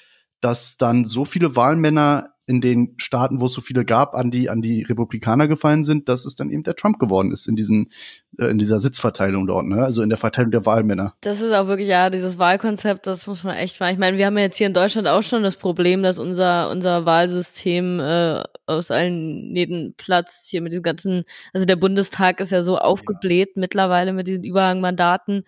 dass 0.46 0.76
dann 0.76 1.04
so 1.06 1.24
viele 1.24 1.56
Wahlmänner 1.56 2.36
in 2.46 2.60
den 2.60 2.94
Staaten, 2.98 3.40
wo 3.40 3.46
es 3.46 3.52
so 3.52 3.60
viele 3.60 3.84
gab, 3.84 4.14
an 4.14 4.30
die, 4.30 4.48
an 4.48 4.62
die 4.62 4.84
Republikaner 4.84 5.48
gefallen 5.48 5.82
sind, 5.82 6.08
dass 6.08 6.24
es 6.24 6.36
dann 6.36 6.50
eben 6.50 6.62
der 6.62 6.76
Trump 6.76 7.00
geworden 7.00 7.32
ist 7.32 7.48
in 7.48 7.56
diesen, 7.56 7.90
äh, 8.38 8.46
in 8.46 8.58
dieser 8.58 8.78
Sitzverteilung 8.78 9.48
dort, 9.48 9.66
ne? 9.66 9.84
Also 9.84 10.02
in 10.02 10.08
der 10.08 10.18
Verteilung 10.18 10.52
der 10.52 10.64
Wahlmänner. 10.64 11.14
Das 11.22 11.40
ist 11.40 11.52
auch 11.52 11.66
wirklich, 11.66 11.88
ja, 11.88 12.10
dieses 12.10 12.38
Wahlkonzept, 12.38 13.08
das 13.08 13.26
muss 13.26 13.42
man 13.42 13.56
echt 13.56 13.80
machen. 13.80 13.94
Ich 13.94 13.98
meine, 13.98 14.18
wir 14.18 14.26
haben 14.26 14.38
ja 14.38 14.44
jetzt 14.44 14.58
hier 14.58 14.68
in 14.68 14.74
Deutschland 14.74 15.08
auch 15.08 15.24
schon 15.24 15.42
das 15.42 15.56
Problem, 15.56 16.04
dass 16.04 16.18
unser, 16.20 16.70
unser 16.70 17.04
Wahlsystem 17.04 17.98
äh, 17.98 18.44
aus 18.66 18.92
allen 18.92 19.50
Nähten 19.50 19.94
platzt, 19.96 20.48
hier 20.48 20.62
mit 20.62 20.72
den 20.72 20.82
ganzen, 20.84 21.24
also 21.52 21.66
der 21.66 21.74
Bundestag 21.74 22.38
ist 22.38 22.52
ja 22.52 22.62
so 22.62 22.78
aufgebläht 22.78 23.56
ja. 23.56 23.60
mittlerweile 23.60 24.12
mit 24.12 24.28
diesen 24.28 24.44
Überhangmandaten 24.44 25.42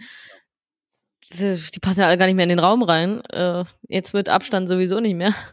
die 1.31 1.81
passen 1.81 2.01
ja 2.01 2.07
alle 2.07 2.19
gar 2.19 2.27
nicht 2.27 2.37
mehr 2.37 2.45
in 2.45 2.51
den 2.51 2.59
Raum 2.59 2.83
rein. 2.83 3.23
Äh, 3.27 3.65
jetzt 3.89 4.15
mit 4.15 4.29
Abstand 4.29 4.69
sowieso 4.69 5.01
nicht 5.01 5.17
mehr. 5.17 5.35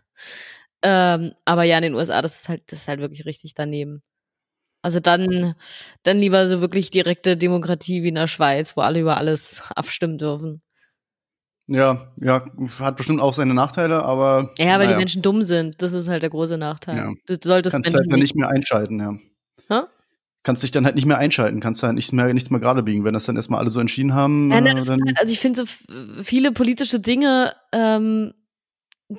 Ähm, 0.88 1.34
aber 1.45 1.63
ja, 1.63 1.78
in 1.78 1.84
den 1.84 1.95
USA, 1.95 2.21
das 2.21 2.41
ist 2.41 2.49
halt, 2.49 2.62
das 2.67 2.82
ist 2.82 2.88
halt 2.88 2.99
wirklich 2.99 3.25
richtig 3.25 3.56
daneben. 3.56 4.04
Also 4.84 4.99
dann, 4.99 5.56
dann 6.04 6.19
lieber 6.19 6.47
so 6.47 6.62
wirklich 6.62 6.91
direkte 6.91 7.38
Demokratie 7.38 8.04
wie 8.04 8.10
in 8.10 8.15
der 8.15 8.28
Schweiz, 8.28 8.78
wo 8.78 8.82
alle 8.82 8.99
über 8.99 9.17
alles 9.17 9.63
abstimmen 9.75 10.19
dürfen. 10.19 10.62
Ja, 11.65 12.13
ja, 12.17 12.45
hat 12.78 12.97
bestimmt 12.97 13.19
auch 13.19 13.34
seine 13.34 13.56
Nachteile, 13.56 14.04
aber. 14.04 14.54
Ja, 14.60 14.78
weil 14.78 14.86
naja. 14.86 14.89
die 14.89 14.97
Menschen 14.97 15.23
dumm 15.23 15.41
sind. 15.41 15.82
Das 15.82 15.93
ist 15.93 16.08
halt 16.08 16.21
der 16.21 16.30
große 16.30 16.60
Nachteil. 16.60 16.97
Ja. 16.97 17.13
Du 17.25 17.36
solltest 17.43 17.73
Kannst 17.73 17.91
Menschen 17.91 18.12
halt 18.12 18.21
nicht 18.21 18.36
mehr 18.36 18.49
einschalten, 18.49 18.99
ja. 18.99 19.15
Hä? 19.67 19.88
Kannst 20.45 20.62
dich 20.62 20.69
dann 20.69 20.86
halt 20.86 20.93
nicht 20.93 21.08
mehr 21.08 21.17
einschalten, 21.17 21.60
kannst 21.60 21.81
halt 21.81 21.95
nicht 21.95 22.13
mehr, 22.13 22.31
nichts 22.31 22.51
mehr 22.51 22.60
gerade 22.60 22.84
biegen, 22.84 23.03
wenn 23.03 23.15
das 23.15 23.25
dann 23.25 23.36
erstmal 23.36 23.60
alle 23.60 23.71
so 23.71 23.79
entschieden 23.79 24.13
haben. 24.13 24.51
Ja, 24.51 24.62
dann 24.62 24.77
halt, 24.77 25.19
also 25.19 25.34
ich 25.34 25.39
finde 25.39 25.65
so 25.65 26.21
viele 26.21 26.51
politische 26.51 26.99
Dinge, 26.99 27.55
ähm, 27.71 28.31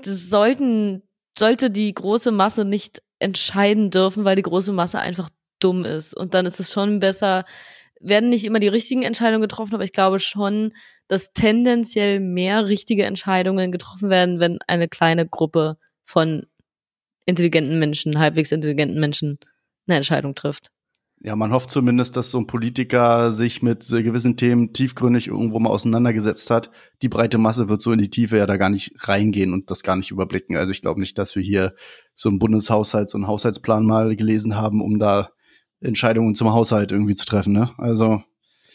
sollten 0.05 1.03
sollte 1.37 1.69
die 1.69 1.93
große 1.93 2.31
Masse 2.31 2.65
nicht 2.65 3.03
entscheiden 3.19 3.91
dürfen, 3.91 4.25
weil 4.25 4.37
die 4.37 4.43
große 4.43 4.73
Masse 4.73 5.01
einfach 5.01 5.29
dumm 5.59 5.85
ist. 5.85 6.15
Und 6.17 6.33
dann 6.33 6.47
ist 6.47 6.61
es 6.61 6.73
schon 6.73 7.01
besser, 7.01 7.45
werden 8.01 8.29
nicht 8.29 8.45
immer 8.45 8.61
die 8.61 8.69
richtigen 8.69 9.03
Entscheidungen 9.03 9.43
getroffen, 9.43 9.75
aber 9.75 9.83
ich 9.83 9.93
glaube 9.93 10.21
schon, 10.21 10.75
dass 11.09 11.33
tendenziell 11.33 12.21
mehr 12.21 12.67
richtige 12.67 13.05
Entscheidungen 13.05 13.73
getroffen 13.73 14.11
werden, 14.11 14.39
wenn 14.39 14.59
eine 14.69 14.87
kleine 14.87 15.27
Gruppe 15.27 15.77
von 16.05 16.47
intelligenten 17.25 17.81
Menschen, 17.81 18.21
halbwegs 18.21 18.53
intelligenten 18.53 19.01
Menschen 19.01 19.41
eine 19.89 19.97
Entscheidung 19.97 20.37
trifft. 20.37 20.71
Ja, 21.21 21.35
man 21.35 21.53
hofft 21.53 21.71
zumindest, 21.71 22.17
dass 22.17 22.31
so 22.31 22.39
ein 22.39 22.47
Politiker 22.47 23.33
sich 23.33 23.63
mit 23.63 23.89
gewissen 23.89 24.37
Themen 24.37 24.73
tiefgründig 24.73 25.29
irgendwo 25.29 25.59
mal 25.59 25.71
auseinandergesetzt 25.71 26.51
hat. 26.51 26.71
Die 27.03 27.09
breite 27.09 27.39
Masse 27.39 27.69
wird 27.69 27.81
so 27.81 27.91
in 27.93 27.99
die 27.99 28.11
Tiefe 28.11 28.37
ja 28.37 28.47
da 28.47 28.59
gar 28.59 28.69
nicht 28.69 28.95
reingehen 29.09 29.53
und 29.53 29.71
das 29.71 29.83
gar 29.83 29.97
nicht 29.97 30.11
überblicken. 30.11 30.57
Also 30.57 30.73
ich 30.73 30.83
glaube 30.83 31.01
nicht, 31.01 31.17
dass 31.19 31.35
wir 31.35 31.43
hier 31.43 31.75
so 32.15 32.29
einen 32.29 32.39
Bundeshaushalt, 32.39 33.09
so 33.09 33.17
einen 33.17 33.27
Haushaltsplan 33.27 33.87
mal 33.87 34.15
gelesen 34.15 34.57
haben, 34.57 34.83
um 34.83 34.99
da 34.99 35.31
Entscheidungen 35.81 36.35
zum 36.35 36.53
Haushalt 36.53 36.93
irgendwie 36.93 37.15
zu 37.15 37.25
treffen. 37.25 37.55
Ne? 37.55 37.71
Also 37.79 38.23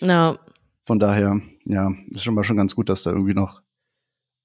no. 0.02 0.38
von 0.84 1.00
daher, 1.00 1.40
ja, 1.66 1.92
ist 2.10 2.24
schon 2.24 2.34
mal 2.34 2.44
schon 2.44 2.58
ganz 2.58 2.76
gut, 2.76 2.90
dass 2.90 3.04
da 3.04 3.12
irgendwie 3.12 3.36
noch 3.36 3.62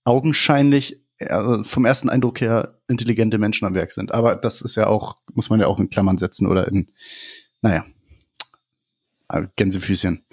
augenscheinlich 0.04 1.02
also 1.18 1.62
vom 1.62 1.86
ersten 1.86 2.10
Eindruck 2.10 2.40
her 2.40 2.78
intelligente 2.88 3.38
Menschen 3.38 3.66
am 3.66 3.74
Werk 3.74 3.90
sind. 3.90 4.12
Aber 4.12 4.36
das 4.36 4.60
ist 4.60 4.76
ja 4.76 4.86
auch, 4.86 5.16
muss 5.32 5.50
man 5.50 5.60
ja 5.60 5.66
auch 5.66 5.78
in 5.78 5.88
Klammern 5.90 6.18
setzen 6.18 6.46
oder 6.46 6.68
in 6.68 6.92
naja. 7.62 7.84
Ah, 9.28 9.42
Gänsefüßchen. 9.56 10.24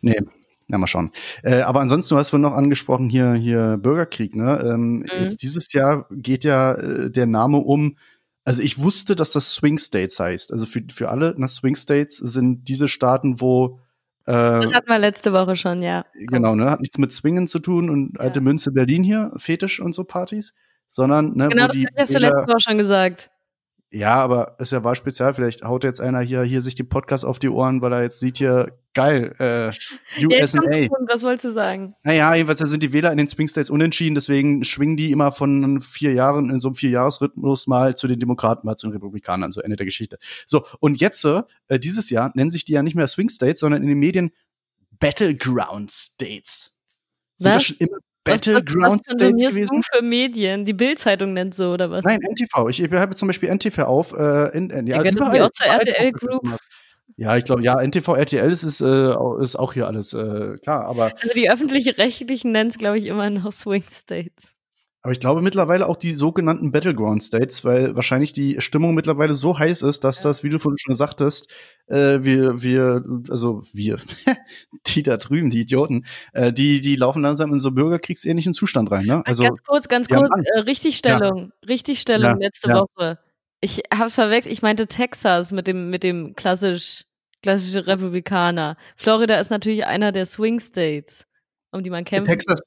Nee, 0.00 0.20
na 0.68 0.78
mal 0.78 0.86
schauen. 0.86 1.10
Äh, 1.42 1.60
aber 1.60 1.80
ansonsten, 1.80 2.14
du 2.14 2.18
hast 2.18 2.32
wohl 2.32 2.40
noch 2.40 2.54
angesprochen, 2.54 3.10
hier, 3.10 3.34
hier 3.34 3.76
Bürgerkrieg, 3.76 4.34
ne? 4.34 4.58
Ähm, 4.64 5.00
mhm. 5.00 5.06
Jetzt 5.20 5.42
dieses 5.42 5.72
Jahr 5.72 6.06
geht 6.10 6.44
ja 6.44 6.74
äh, 6.74 7.10
der 7.10 7.26
Name 7.26 7.58
um. 7.58 7.96
Also 8.44 8.62
ich 8.62 8.80
wusste, 8.80 9.14
dass 9.14 9.32
das 9.32 9.52
Swing 9.52 9.78
States 9.78 10.18
heißt. 10.18 10.52
Also 10.52 10.66
für, 10.66 10.80
für 10.90 11.10
alle, 11.10 11.34
ne, 11.38 11.46
Swing 11.46 11.76
States 11.76 12.16
sind 12.16 12.68
diese 12.68 12.88
Staaten, 12.88 13.40
wo 13.40 13.78
äh, 14.24 14.32
das 14.32 14.72
hatten 14.72 14.88
wir 14.88 14.98
letzte 14.98 15.32
Woche 15.32 15.56
schon, 15.56 15.82
ja. 15.82 16.04
Genau, 16.14 16.54
ne? 16.54 16.70
Hat 16.70 16.80
nichts 16.80 16.96
mit 16.98 17.12
Swingen 17.12 17.48
zu 17.48 17.58
tun 17.58 17.90
und 17.90 18.20
alte 18.20 18.38
ja. 18.38 18.44
Münze 18.44 18.70
Berlin 18.70 19.02
hier, 19.02 19.32
Fetisch 19.36 19.80
und 19.80 19.94
so 19.94 20.04
Partys, 20.04 20.54
sondern, 20.88 21.36
ne? 21.36 21.48
Genau, 21.48 21.66
das 21.66 21.76
hast 21.98 22.14
du 22.14 22.18
letzte 22.18 22.46
Woche 22.46 22.60
schon 22.60 22.78
gesagt. 22.78 23.30
Ja, 23.94 24.14
aber 24.14 24.56
ist 24.58 24.72
ja 24.72 24.82
Wahlspezial. 24.82 25.34
Vielleicht 25.34 25.64
haut 25.64 25.84
jetzt 25.84 26.00
einer 26.00 26.20
hier, 26.20 26.42
hier 26.44 26.62
sich 26.62 26.74
den 26.74 26.88
Podcast 26.88 27.26
auf 27.26 27.38
die 27.38 27.50
Ohren, 27.50 27.82
weil 27.82 27.92
er 27.92 28.02
jetzt 28.02 28.20
sieht 28.20 28.38
hier, 28.38 28.72
geil, 28.94 29.34
äh, 29.38 30.24
USA. 30.24 30.62
Ja, 30.70 30.88
was 31.08 31.22
wolltest 31.22 31.44
du 31.44 31.52
sagen? 31.52 31.94
Naja, 32.02 32.34
jedenfalls 32.34 32.58
sind 32.58 32.82
die 32.82 32.94
Wähler 32.94 33.12
in 33.12 33.18
den 33.18 33.28
Swing 33.28 33.48
States 33.48 33.68
unentschieden, 33.68 34.14
deswegen 34.14 34.64
schwingen 34.64 34.96
die 34.96 35.12
immer 35.12 35.30
von 35.30 35.82
vier 35.82 36.14
Jahren 36.14 36.48
in 36.48 36.58
so 36.58 36.68
einem 36.68 36.74
Vierjahresrhythmus 36.74 37.66
mal 37.66 37.94
zu 37.94 38.06
den 38.06 38.18
Demokraten, 38.18 38.66
mal 38.66 38.76
zu 38.76 38.86
den 38.86 38.94
Republikanern, 38.94 39.52
so 39.52 39.60
Ende 39.60 39.76
der 39.76 39.86
Geschichte. 39.86 40.18
So, 40.46 40.64
und 40.80 40.98
jetzt, 40.98 41.22
äh, 41.26 41.42
dieses 41.78 42.08
Jahr 42.08 42.32
nennen 42.34 42.50
sich 42.50 42.64
die 42.64 42.72
ja 42.72 42.82
nicht 42.82 42.94
mehr 42.94 43.08
Swing 43.08 43.28
States, 43.28 43.60
sondern 43.60 43.82
in 43.82 43.88
den 43.88 43.98
Medien 43.98 44.30
Battleground 45.00 45.90
States. 45.90 46.72
Sind 47.36 47.48
Was? 47.48 47.54
das 47.56 47.64
schon 47.64 47.76
immer 47.78 47.98
Battleground 48.24 49.00
was, 49.00 49.14
was 49.14 49.20
States 49.20 49.42
gewesen? 49.42 49.82
für 49.92 50.02
Medien? 50.02 50.64
Die 50.64 50.72
Bildzeitung 50.72 51.32
nennt 51.32 51.54
so 51.54 51.72
oder 51.72 51.90
was? 51.90 52.04
Nein, 52.04 52.20
NTV. 52.22 52.68
Ich, 52.68 52.80
ich 52.80 52.92
habe 52.92 53.14
zum 53.14 53.28
Beispiel 53.28 53.48
NTV 53.48 53.78
auf. 53.80 54.12
Äh, 54.12 54.56
in, 54.56 54.70
in, 54.70 54.86
ja, 54.86 55.02
ja, 55.02 55.10
überall, 55.10 55.42
auch 55.42 55.50
zur 55.50 55.66
RTL. 55.66 56.12
Group. 56.12 56.56
Ja, 57.16 57.36
ich 57.36 57.44
glaube, 57.44 57.62
ja, 57.62 57.80
NTV, 57.80 58.16
RTL 58.16 58.50
ist, 58.50 58.62
ist, 58.62 58.80
äh, 58.80 59.12
ist 59.42 59.56
auch 59.56 59.74
hier 59.74 59.86
alles 59.86 60.14
äh, 60.14 60.56
klar. 60.62 60.86
Aber, 60.86 61.12
Also 61.20 61.34
die 61.34 61.50
öffentlich-rechtlichen 61.50 62.52
nennen 62.52 62.70
es, 62.70 62.78
glaube 62.78 62.98
ich, 62.98 63.06
immer 63.06 63.28
noch 63.30 63.52
Swing 63.52 63.84
States. 63.90 64.51
Aber 65.02 65.12
ich 65.12 65.20
glaube 65.20 65.42
mittlerweile 65.42 65.88
auch 65.88 65.96
die 65.96 66.14
sogenannten 66.14 66.70
Battleground 66.70 67.22
States, 67.22 67.64
weil 67.64 67.96
wahrscheinlich 67.96 68.32
die 68.32 68.60
Stimmung 68.60 68.94
mittlerweile 68.94 69.34
so 69.34 69.58
heiß 69.58 69.82
ist, 69.82 70.04
dass 70.04 70.22
Ja. 70.22 70.30
das, 70.30 70.44
wie 70.44 70.48
du 70.48 70.58
vorhin 70.60 70.78
schon 70.78 70.94
sagtest, 70.94 71.50
äh, 71.88 72.20
wir, 72.22 72.62
wir, 72.62 73.04
also 73.28 73.60
wir, 73.72 73.96
die 74.86 75.02
da 75.02 75.16
drüben, 75.16 75.50
die 75.50 75.62
Idioten, 75.62 76.06
äh, 76.32 76.52
die, 76.52 76.80
die 76.80 76.94
laufen 76.94 77.20
langsam 77.22 77.52
in 77.52 77.58
so 77.58 77.72
bürgerkriegsähnlichen 77.72 78.54
Zustand 78.54 78.90
rein. 78.92 79.06
Ne? 79.06 79.22
Also 79.26 79.42
ganz 79.42 79.62
kurz, 79.64 79.88
ganz 79.88 80.08
kurz, 80.08 80.30
äh, 80.56 80.60
Richtigstellung, 80.60 81.52
Richtigstellung 81.68 82.30
Ja, 82.30 82.36
letzte 82.36 82.68
ja. 82.68 82.74
Woche. 82.82 83.18
Ich 83.60 83.82
hab's 83.92 84.14
verwechselt, 84.14 84.52
ich 84.52 84.62
meinte 84.62 84.86
Texas 84.86 85.50
mit 85.52 85.66
dem, 85.66 85.90
mit 85.90 86.04
dem 86.04 86.34
klassisch, 86.36 87.04
klassische 87.42 87.86
Republikaner. 87.88 88.76
Florida 88.96 89.36
ist 89.40 89.50
natürlich 89.50 89.84
einer 89.84 90.12
der 90.12 90.26
Swing 90.26 90.60
States, 90.60 91.26
um 91.72 91.82
die 91.82 91.90
man 91.90 92.04
kämpft. 92.04 92.30
Texas, 92.30 92.60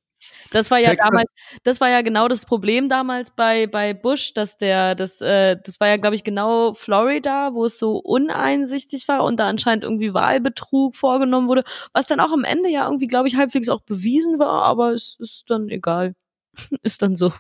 Das 0.51 0.71
war 0.71 0.79
ja 0.79 0.89
Texas- 0.89 1.05
damals, 1.05 1.29
das 1.63 1.81
war 1.81 1.89
ja 1.89 2.01
genau 2.01 2.27
das 2.27 2.45
Problem 2.45 2.87
damals 2.89 3.31
bei, 3.31 3.67
bei 3.67 3.93
Bush, 3.93 4.33
dass 4.33 4.57
der, 4.57 4.95
das, 4.95 5.21
äh, 5.21 5.57
das 5.63 5.79
war 5.79 5.87
ja, 5.87 5.97
glaube 5.97 6.15
ich, 6.15 6.23
genau 6.23 6.73
Florida, 6.73 7.53
wo 7.53 7.65
es 7.65 7.79
so 7.79 7.97
uneinsichtig 7.97 9.07
war 9.07 9.23
und 9.23 9.39
da 9.39 9.47
anscheinend 9.47 9.83
irgendwie 9.83 10.13
Wahlbetrug 10.13 10.95
vorgenommen 10.95 11.47
wurde, 11.47 11.63
was 11.93 12.07
dann 12.07 12.19
auch 12.19 12.31
am 12.31 12.43
Ende 12.43 12.69
ja 12.69 12.85
irgendwie, 12.85 13.07
glaube 13.07 13.27
ich, 13.27 13.35
halbwegs 13.35 13.69
auch 13.69 13.81
bewiesen 13.81 14.39
war, 14.39 14.63
aber 14.63 14.93
es 14.93 15.17
ist 15.19 15.45
dann 15.49 15.69
egal. 15.69 16.15
ist 16.83 17.01
dann 17.01 17.15
so. 17.15 17.33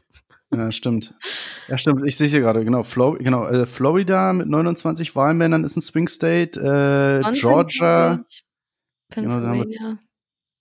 Ja, 0.53 0.71
stimmt. 0.71 1.13
Ja, 1.67 1.77
stimmt. 1.77 2.05
Ich 2.05 2.17
sehe 2.17 2.27
hier 2.27 2.41
gerade, 2.41 2.63
genau. 2.63 2.83
Flor 2.83 3.17
genau 3.17 3.47
äh, 3.47 3.65
Florida 3.65 4.33
mit 4.33 4.47
29 4.47 5.15
Wahlmännern 5.15 5.63
ist 5.63 5.75
ein 5.75 5.81
Swing 5.81 6.07
State. 6.07 6.59
Äh, 6.59 7.31
Georgia, 7.31 8.15
glaub 8.15 8.25
ich. 8.27 8.43
Genau, 9.11 9.65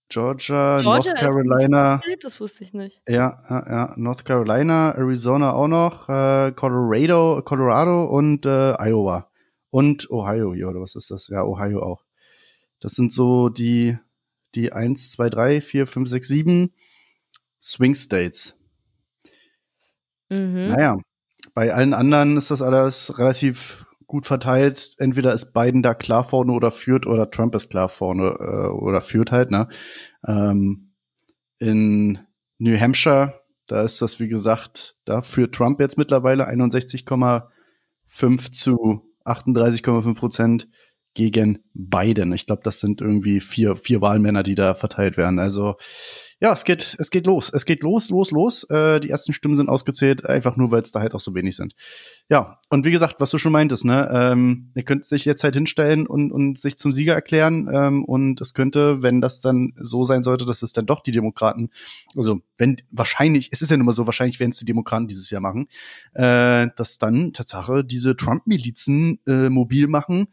Georgia, 0.09 0.79
Georgia 0.79 1.13
North 1.13 1.21
Carolina. 1.21 2.01
Das 2.21 2.41
wusste 2.41 2.65
ich 2.65 2.73
nicht. 2.73 3.03
Ja, 3.09 3.41
ja, 3.49 3.67
ja, 3.67 3.95
North 3.97 4.25
Carolina, 4.25 4.93
Arizona 4.93 5.53
auch 5.53 5.69
noch, 5.69 6.09
äh, 6.09 6.53
Colorado, 6.53 7.43
Colorado 7.45 8.05
und 8.05 8.47
äh, 8.47 8.75
Iowa. 8.79 9.31
Und 9.71 10.11
Ohio 10.11 10.55
hier, 10.55 10.69
oder 10.69 10.81
was 10.81 10.95
ist 10.95 11.11
das? 11.11 11.29
Ja, 11.29 11.45
Ohio 11.45 11.83
auch. 11.83 12.05
Das 12.81 12.93
sind 12.93 13.13
so 13.13 13.49
die, 13.49 13.99
die 14.55 14.73
1, 14.73 15.13
2, 15.13 15.31
3, 15.31 15.61
4, 15.61 15.87
5, 15.87 16.09
6, 16.09 16.29
7 16.29 16.75
Swing 17.61 17.95
States. 17.95 18.57
Mhm. 20.29 20.69
Naja, 20.69 20.97
bei 21.55 21.73
allen 21.73 21.95
anderen 21.95 22.37
ist 22.37 22.51
das 22.51 22.63
alles 22.63 23.19
relativ 23.19 23.84
gut 24.07 24.27
verteilt. 24.27 24.95
Entweder 24.99 25.33
ist 25.33 25.53
Biden 25.53 25.83
da 25.83 25.95
klar 25.95 26.25
vorne 26.25 26.53
oder 26.53 26.71
führt 26.71 27.07
oder 27.07 27.31
Trump 27.31 27.55
ist 27.55 27.71
klar 27.71 27.89
vorne 27.89 28.37
äh, 28.39 28.69
oder 28.69 29.01
führt 29.01 29.33
halt, 29.33 29.51
ne? 29.51 29.69
Ähm, 30.27 30.93
in 31.59 32.19
New 32.59 32.79
Hampshire, 32.79 33.35
da 33.67 33.83
ist 33.83 34.03
das, 34.03 34.21
wie 34.21 34.29
gesagt, 34.29 34.97
da 35.05 35.23
führt 35.23 35.55
Trump 35.55 35.81
jetzt 35.81 35.99
mittlerweile 35.99 36.49
61,5 36.49 38.53
zu 38.53 39.03
38,5 39.25 40.17
Prozent 40.17 40.69
gegen 41.15 41.61
Biden. 41.73 42.33
Ich 42.33 42.47
glaube, 42.47 42.63
das 42.65 42.81
sind 42.81 43.01
irgendwie 43.01 43.41
vier, 43.41 43.77
vier 43.77 44.01
Wahlmänner, 44.01 44.43
die 44.43 44.55
da 44.55 44.75
verteilt 44.75 45.17
werden. 45.17 45.39
Also 45.39 45.77
ja, 46.41 46.53
es 46.53 46.65
geht, 46.65 46.97
es 46.99 47.11
geht 47.11 47.27
los. 47.27 47.51
Es 47.51 47.65
geht 47.65 47.83
los, 47.83 48.11
los, 48.11 48.31
los. 48.31 48.65
Äh, 48.65 49.01
die 49.01 49.09
ersten 49.09 49.33
Stimmen 49.33 49.55
sind 49.55 49.69
ausgezählt, 49.69 50.27
einfach 50.27 50.57
nur, 50.57 50.71
weil 50.71 50.83
es 50.83 50.93
da 50.93 51.01
halt 51.01 51.15
auch 51.15 51.21
so 51.21 51.35
wenig 51.35 51.57
sind. 51.57 51.75
Ja, 52.29 52.59
und 52.69 52.85
wie 52.85 52.91
gesagt, 52.91 53.17
was 53.19 53.31
du 53.31 53.39
schon 53.39 53.53
meintest, 53.53 53.85
ne, 53.85 54.11
ähm, 54.13 54.71
ihr 54.75 54.83
könnt 54.83 55.07
sich 55.07 55.25
jetzt 55.25 55.45
halt 55.45 55.55
hinstellen 55.55 56.07
und, 56.07 56.33
und 56.33 56.59
sich 56.59 56.77
zum 56.77 56.93
Sieger 56.93 57.15
erklären. 57.15 57.71
Ähm, 57.73 58.05
und 58.05 58.41
es 58.41 58.53
könnte, 58.53 59.03
wenn 59.03 59.21
das 59.21 59.41
dann 59.41 59.73
so 59.81 60.05
sein 60.05 60.25
sollte, 60.25 60.45
dass 60.45 60.63
es 60.63 60.73
dann 60.73 60.87
doch 60.87 61.01
die 61.01 61.13
Demokraten, 61.13 61.71
also 62.17 62.41
wenn 62.59 62.77
wahrscheinlich, 62.91 63.49
es 63.53 63.63
ist 63.63 63.71
ja 63.71 63.77
nun 63.77 63.87
mal 63.87 63.93
so, 63.93 64.07
wahrscheinlich 64.07 64.41
werden 64.41 64.51
es 64.51 64.59
die 64.59 64.65
Demokraten 64.65 65.07
dieses 65.07 65.31
Jahr 65.31 65.41
machen, 65.41 65.69
äh, 66.15 66.69
dass 66.77 66.99
dann 66.99 67.33
Tatsache 67.33 67.85
diese 67.85 68.17
Trump-Milizen 68.17 69.21
äh, 69.27 69.49
mobil 69.49 69.87
machen, 69.87 70.29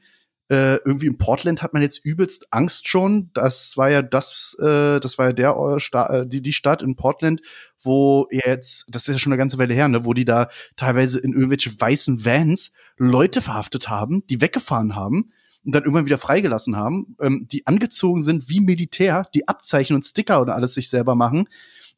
äh, 0.52 0.76
irgendwie 0.84 1.08
in 1.08 1.18
Portland 1.18 1.62
hat 1.62 1.72
man 1.72 1.82
jetzt 1.82 2.04
übelst 2.04 2.52
Angst 2.52 2.90
schon. 2.90 3.32
Das 3.34 3.78
war 3.78 3.90
ja 3.90 4.02
das, 4.02 4.54
äh, 4.60 5.00
das 5.00 5.18
war 5.18 5.28
ja 5.28 5.34
der 5.34 5.56
äh, 5.56 5.80
Sta 5.80 6.14
äh, 6.14 6.28
die, 6.28 6.42
die 6.42 6.52
Stadt 6.52 6.82
in 6.82 6.98
Portland, 6.98 7.42
wo 7.80 8.28
jetzt, 8.32 8.86
das 8.90 9.08
ist 9.08 9.16
ja 9.16 9.20
schon 9.20 9.32
eine 9.32 9.38
ganze 9.38 9.58
Weile 9.58 9.74
her, 9.74 9.88
ne, 9.88 10.04
wo 10.04 10.14
die 10.14 10.26
da 10.26 10.50
teilweise 10.76 11.20
in 11.20 11.32
irgendwelche 11.32 11.72
weißen 11.80 12.26
Vans 12.26 12.74
Leute 12.98 13.42
verhaftet 13.42 13.88
haben, 13.88 14.28
die 14.28 14.42
weggefahren 14.42 14.94
haben 14.94 15.32
und 15.64 15.74
dann 15.74 15.84
irgendwann 15.84 16.06
wieder 16.06 16.18
freigelassen 16.18 16.76
haben, 16.76 17.16
ähm, 17.22 17.48
die 17.50 17.66
angezogen 17.66 18.22
sind 18.22 18.50
wie 18.50 18.60
Militär, 18.60 19.28
die 19.34 19.48
Abzeichen 19.48 19.96
und 19.96 20.06
Sticker 20.06 20.42
oder 20.42 20.56
alles 20.56 20.74
sich 20.74 20.90
selber 20.90 21.16
machen 21.16 21.48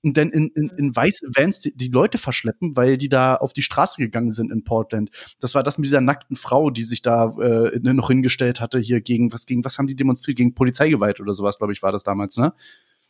und 0.03 0.17
dann 0.17 0.29
in, 0.29 0.49
in, 0.49 0.69
in 0.77 0.95
weiße 0.95 1.27
Vans 1.33 1.61
die, 1.61 1.75
die 1.75 1.87
Leute 1.87 2.17
verschleppen, 2.17 2.75
weil 2.75 2.97
die 2.97 3.09
da 3.09 3.35
auf 3.35 3.53
die 3.53 3.61
Straße 3.61 3.97
gegangen 3.97 4.31
sind 4.31 4.51
in 4.51 4.63
Portland. 4.63 5.09
Das 5.39 5.55
war 5.55 5.63
das 5.63 5.77
mit 5.77 5.85
dieser 5.85 6.01
nackten 6.01 6.35
Frau, 6.35 6.69
die 6.69 6.83
sich 6.83 7.01
da 7.01 7.35
äh, 7.39 7.79
noch 7.79 8.09
hingestellt 8.09 8.59
hatte 8.59 8.79
hier 8.79 9.01
gegen 9.01 9.31
was 9.31 9.45
gegen 9.45 9.63
was 9.63 9.77
haben 9.77 9.87
die 9.87 9.95
demonstriert 9.95 10.37
gegen 10.37 10.53
Polizeigewalt 10.53 11.19
oder 11.19 11.33
sowas, 11.33 11.57
glaube 11.57 11.73
ich, 11.73 11.81
war 11.81 11.91
das 11.91 12.03
damals, 12.03 12.37
ne? 12.37 12.53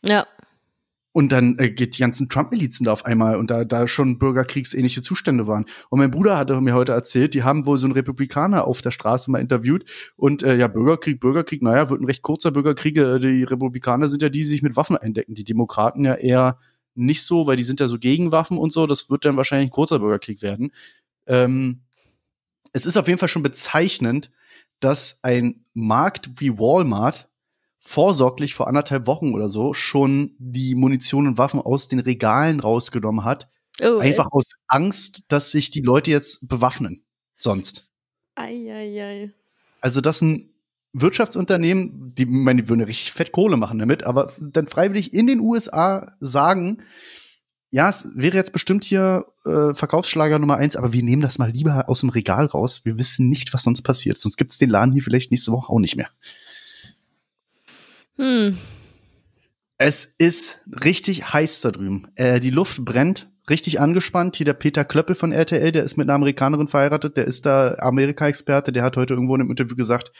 Ja. 0.02 0.26
Und 1.16 1.30
dann 1.30 1.56
äh, 1.60 1.70
geht 1.70 1.96
die 1.96 2.00
ganzen 2.00 2.28
Trump-Milizen 2.28 2.86
da 2.86 2.92
auf 2.92 3.04
einmal 3.04 3.36
und 3.36 3.48
da, 3.48 3.64
da 3.64 3.86
schon 3.86 4.18
bürgerkriegsähnliche 4.18 5.00
Zustände 5.00 5.46
waren. 5.46 5.66
Und 5.88 6.00
mein 6.00 6.10
Bruder 6.10 6.36
hatte 6.36 6.60
mir 6.60 6.74
heute 6.74 6.90
erzählt, 6.90 7.34
die 7.34 7.44
haben 7.44 7.66
wohl 7.66 7.78
so 7.78 7.86
einen 7.86 7.92
Republikaner 7.92 8.66
auf 8.66 8.80
der 8.80 8.90
Straße 8.90 9.30
mal 9.30 9.40
interviewt. 9.40 9.84
Und 10.16 10.42
äh, 10.42 10.56
ja, 10.56 10.66
Bürgerkrieg, 10.66 11.20
Bürgerkrieg, 11.20 11.62
naja, 11.62 11.88
wird 11.88 12.00
ein 12.00 12.06
recht 12.06 12.22
kurzer 12.22 12.50
Bürgerkrieg. 12.50 12.96
Äh, 12.96 13.20
Die 13.20 13.44
Republikaner 13.44 14.08
sind 14.08 14.22
ja 14.22 14.28
die, 14.28 14.40
die 14.40 14.44
sich 14.44 14.62
mit 14.62 14.74
Waffen 14.74 14.96
eindecken. 14.96 15.36
Die 15.36 15.44
Demokraten 15.44 16.04
ja 16.04 16.14
eher 16.14 16.58
nicht 16.94 17.22
so, 17.22 17.46
weil 17.46 17.56
die 17.56 17.64
sind 17.64 17.80
ja 17.80 17.88
so 17.88 17.98
gegen 17.98 18.32
Waffen 18.32 18.58
und 18.58 18.72
so. 18.72 18.86
Das 18.86 19.10
wird 19.10 19.24
dann 19.24 19.36
wahrscheinlich 19.36 19.68
ein 19.68 19.74
kurzer 19.74 19.98
Bürgerkrieg 19.98 20.42
werden. 20.42 20.72
Ähm, 21.26 21.82
es 22.72 22.86
ist 22.86 22.96
auf 22.96 23.06
jeden 23.06 23.18
Fall 23.18 23.28
schon 23.28 23.42
bezeichnend, 23.42 24.30
dass 24.80 25.20
ein 25.22 25.64
Markt 25.74 26.40
wie 26.40 26.58
Walmart 26.58 27.28
vorsorglich 27.78 28.54
vor 28.54 28.66
anderthalb 28.66 29.06
Wochen 29.06 29.34
oder 29.34 29.48
so 29.48 29.74
schon 29.74 30.34
die 30.38 30.74
Munition 30.74 31.26
und 31.26 31.38
Waffen 31.38 31.60
aus 31.60 31.88
den 31.88 32.00
Regalen 32.00 32.60
rausgenommen 32.60 33.24
hat. 33.24 33.48
Oh, 33.80 33.98
Einfach 33.98 34.28
aus 34.30 34.52
Angst, 34.68 35.24
dass 35.28 35.50
sich 35.50 35.70
die 35.70 35.80
Leute 35.80 36.10
jetzt 36.10 36.48
bewaffnen. 36.48 37.04
Sonst. 37.36 37.88
Eieiei. 38.36 39.32
Also, 39.80 40.00
dass 40.00 40.22
ein 40.22 40.53
Wirtschaftsunternehmen, 40.94 42.14
die, 42.14 42.24
meine, 42.24 42.62
die 42.62 42.68
würden 42.68 42.84
richtig 42.84 43.12
fett 43.12 43.32
Kohle 43.32 43.56
machen 43.56 43.78
damit, 43.78 44.04
aber 44.04 44.32
dann 44.38 44.68
freiwillig 44.68 45.12
in 45.12 45.26
den 45.26 45.40
USA 45.40 46.12
sagen, 46.20 46.78
ja, 47.70 47.88
es 47.88 48.08
wäre 48.14 48.36
jetzt 48.36 48.52
bestimmt 48.52 48.84
hier 48.84 49.26
äh, 49.44 49.74
Verkaufsschlager 49.74 50.38
Nummer 50.38 50.56
eins, 50.56 50.76
aber 50.76 50.92
wir 50.92 51.02
nehmen 51.02 51.22
das 51.22 51.38
mal 51.38 51.50
lieber 51.50 51.88
aus 51.88 52.00
dem 52.00 52.10
Regal 52.10 52.46
raus. 52.46 52.82
Wir 52.84 52.96
wissen 52.96 53.28
nicht, 53.28 53.52
was 53.52 53.64
sonst 53.64 53.82
passiert. 53.82 54.16
Sonst 54.16 54.36
gibt's 54.36 54.58
den 54.58 54.70
Laden 54.70 54.92
hier 54.92 55.02
vielleicht 55.02 55.32
nächste 55.32 55.50
Woche 55.50 55.72
auch 55.72 55.80
nicht 55.80 55.96
mehr. 55.96 56.08
Hm. 58.16 58.56
Es 59.76 60.04
ist 60.04 60.60
richtig 60.84 61.32
heiß 61.32 61.62
da 61.62 61.72
drüben. 61.72 62.06
Äh, 62.14 62.38
die 62.38 62.50
Luft 62.50 62.84
brennt, 62.84 63.28
richtig 63.50 63.80
angespannt. 63.80 64.36
Hier 64.36 64.46
der 64.46 64.54
Peter 64.54 64.84
Klöppel 64.84 65.16
von 65.16 65.32
RTL, 65.32 65.72
der 65.72 65.82
ist 65.82 65.96
mit 65.96 66.08
einer 66.08 66.14
Amerikanerin 66.14 66.68
verheiratet, 66.68 67.16
der 67.16 67.24
ist 67.24 67.44
da 67.44 67.74
Amerika-Experte, 67.80 68.70
der 68.72 68.84
hat 68.84 68.96
heute 68.96 69.14
irgendwo 69.14 69.34
in 69.34 69.40
einem 69.40 69.50
Interview 69.50 69.74
gesagt, 69.74 70.12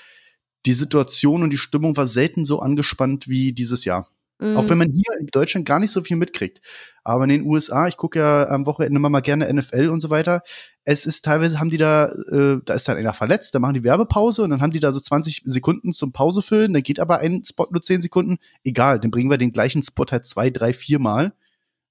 die 0.67 0.73
Situation 0.73 1.43
und 1.43 1.51
die 1.51 1.59
Stimmung 1.59 1.97
war 1.97 2.07
selten 2.07 2.45
so 2.45 2.61
angespannt 2.61 3.29
wie 3.29 3.53
dieses 3.53 3.85
Jahr. 3.85 4.09
Mhm. 4.39 4.57
Auch 4.57 4.69
wenn 4.69 4.79
man 4.79 4.91
hier 4.91 5.19
in 5.21 5.29
Deutschland 5.29 5.67
gar 5.67 5.79
nicht 5.79 5.93
so 5.93 6.03
viel 6.03 6.17
mitkriegt. 6.17 6.61
Aber 7.05 7.25
in 7.25 7.31
den 7.31 7.43
USA, 7.43 7.87
ich 7.87 7.97
gucke 7.97 8.19
ja 8.19 8.49
am 8.49 8.67
Wochenende 8.67 8.97
immer 8.97 9.11
mal 9.11 9.21
gerne 9.21 9.53
NFL 9.53 9.89
und 9.89 10.01
so 10.01 10.11
weiter. 10.11 10.43
Es 10.85 11.07
ist 11.07 11.25
teilweise 11.25 11.61
haben 11.61 11.71
die 11.71 11.77
da, 11.77 12.07
äh, 12.07 12.59
da 12.65 12.75
ist 12.75 12.89
dann 12.89 12.97
einer 12.97 13.15
verletzt, 13.15 13.55
da 13.55 13.59
machen 13.59 13.75
die 13.75 13.85
Werbepause 13.85 14.43
und 14.43 14.51
dann 14.51 14.61
haben 14.61 14.73
die 14.73 14.81
da 14.81 14.91
so 14.91 15.01
20 15.01 15.43
Sekunden 15.45 15.93
zum 15.93 16.13
Pause 16.13 16.43
füllen, 16.43 16.73
dann 16.73 16.83
geht 16.83 17.01
aber 17.01 17.19
ein 17.19 17.43
Spot 17.45 17.69
nur 17.71 17.83
10 17.83 18.03
Sekunden. 18.03 18.39
Egal, 18.65 19.01
dann 19.01 19.11
bringen 19.11 19.31
wir 19.31 19.39
den 19.39 19.53
gleichen 19.53 19.83
Spot 19.83 20.07
halt 20.11 20.27
zwei, 20.27 20.51
drei, 20.51 20.73
vier 20.73 20.99
Mal. 20.99 21.33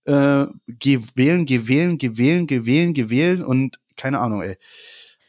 Äh, 0.05 0.47
geh 0.67 0.99
wählen, 1.15 1.45
geh 1.45 1.67
wählen, 1.67 1.97
geh 1.97 2.17
wählen, 2.17 2.45
geh 2.47 2.65
wählen, 2.65 2.93
geh 2.93 3.09
wählen 3.09 3.43
und 3.43 3.79
keine 3.95 4.19
Ahnung, 4.19 4.41
ey. 4.41 4.57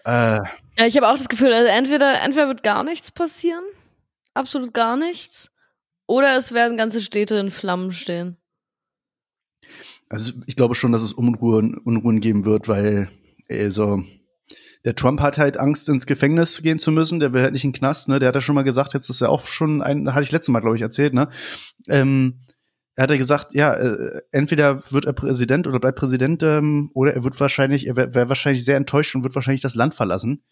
Äh, 0.05 0.41
Ja, 0.77 0.87
ich 0.87 0.97
habe 0.97 1.09
auch 1.09 1.17
das 1.17 1.29
Gefühl, 1.29 1.53
also 1.53 1.71
entweder, 1.71 2.21
entweder 2.21 2.49
wird 2.49 2.63
gar 2.63 2.85
nichts 2.85 3.11
passieren, 3.11 3.65
absolut 4.35 4.75
gar 4.75 4.97
nichts, 4.97 5.51
oder 6.07 6.37
es 6.37 6.53
werden 6.53 6.77
ganze 6.77 7.01
Städte 7.01 7.37
in 7.37 7.51
Flammen 7.51 7.93
stehen. 7.93 8.37
Also 10.09 10.33
ich 10.47 10.57
glaube 10.57 10.75
schon, 10.75 10.93
dass 10.93 11.03
es 11.03 11.13
Unruhen, 11.13 11.77
Unruhen 11.79 12.21
geben 12.21 12.45
wird, 12.45 12.69
weil 12.69 13.09
ey, 13.49 13.71
so 13.71 14.05
der 14.85 14.95
Trump 14.95 15.21
hat 15.21 15.39
halt 15.39 15.57
Angst, 15.57 15.89
ins 15.89 16.07
Gefängnis 16.07 16.63
gehen 16.63 16.79
zu 16.79 16.93
müssen, 16.93 17.19
der 17.19 17.33
will 17.33 17.43
halt 17.43 17.55
nicht 17.55 17.65
in 17.65 17.71
den 17.71 17.79
Knast, 17.79 18.09
ne? 18.09 18.19
Der 18.19 18.29
hat 18.29 18.35
ja 18.35 18.43
schon 18.43 18.55
mal 18.55 18.65
gesagt, 18.65 18.93
jetzt 18.93 19.09
ist 19.09 19.23
er 19.23 19.31
auch 19.31 19.47
schon 19.47 19.81
ein, 19.81 20.13
hatte 20.15 20.25
ich 20.25 20.33
letztes 20.33 20.53
Mal, 20.53 20.61
glaube 20.61 20.77
ich, 20.77 20.83
erzählt, 20.83 21.15
ne? 21.15 21.31
Ähm, 21.89 22.41
er 22.97 23.03
hat 23.03 23.11
ja 23.11 23.17
gesagt, 23.17 23.55
ja, 23.55 23.75
äh, 23.75 24.23
entweder 24.31 24.83
wird 24.91 25.05
er 25.05 25.13
Präsident 25.13 25.67
oder 25.67 25.81
bleibt 25.81 25.99
Präsident, 25.99 26.43
ähm, 26.43 26.91
oder 26.95 27.15
er 27.15 27.25
wird 27.25 27.39
wahrscheinlich, 27.41 27.87
er 27.87 27.97
wäre 27.97 28.15
wär 28.15 28.29
wahrscheinlich 28.29 28.65
sehr 28.65 28.77
enttäuscht 28.77 29.15
und 29.15 29.25
wird 29.25 29.35
wahrscheinlich 29.35 29.63
das 29.63 29.75
Land 29.75 29.95
verlassen. 29.95 30.43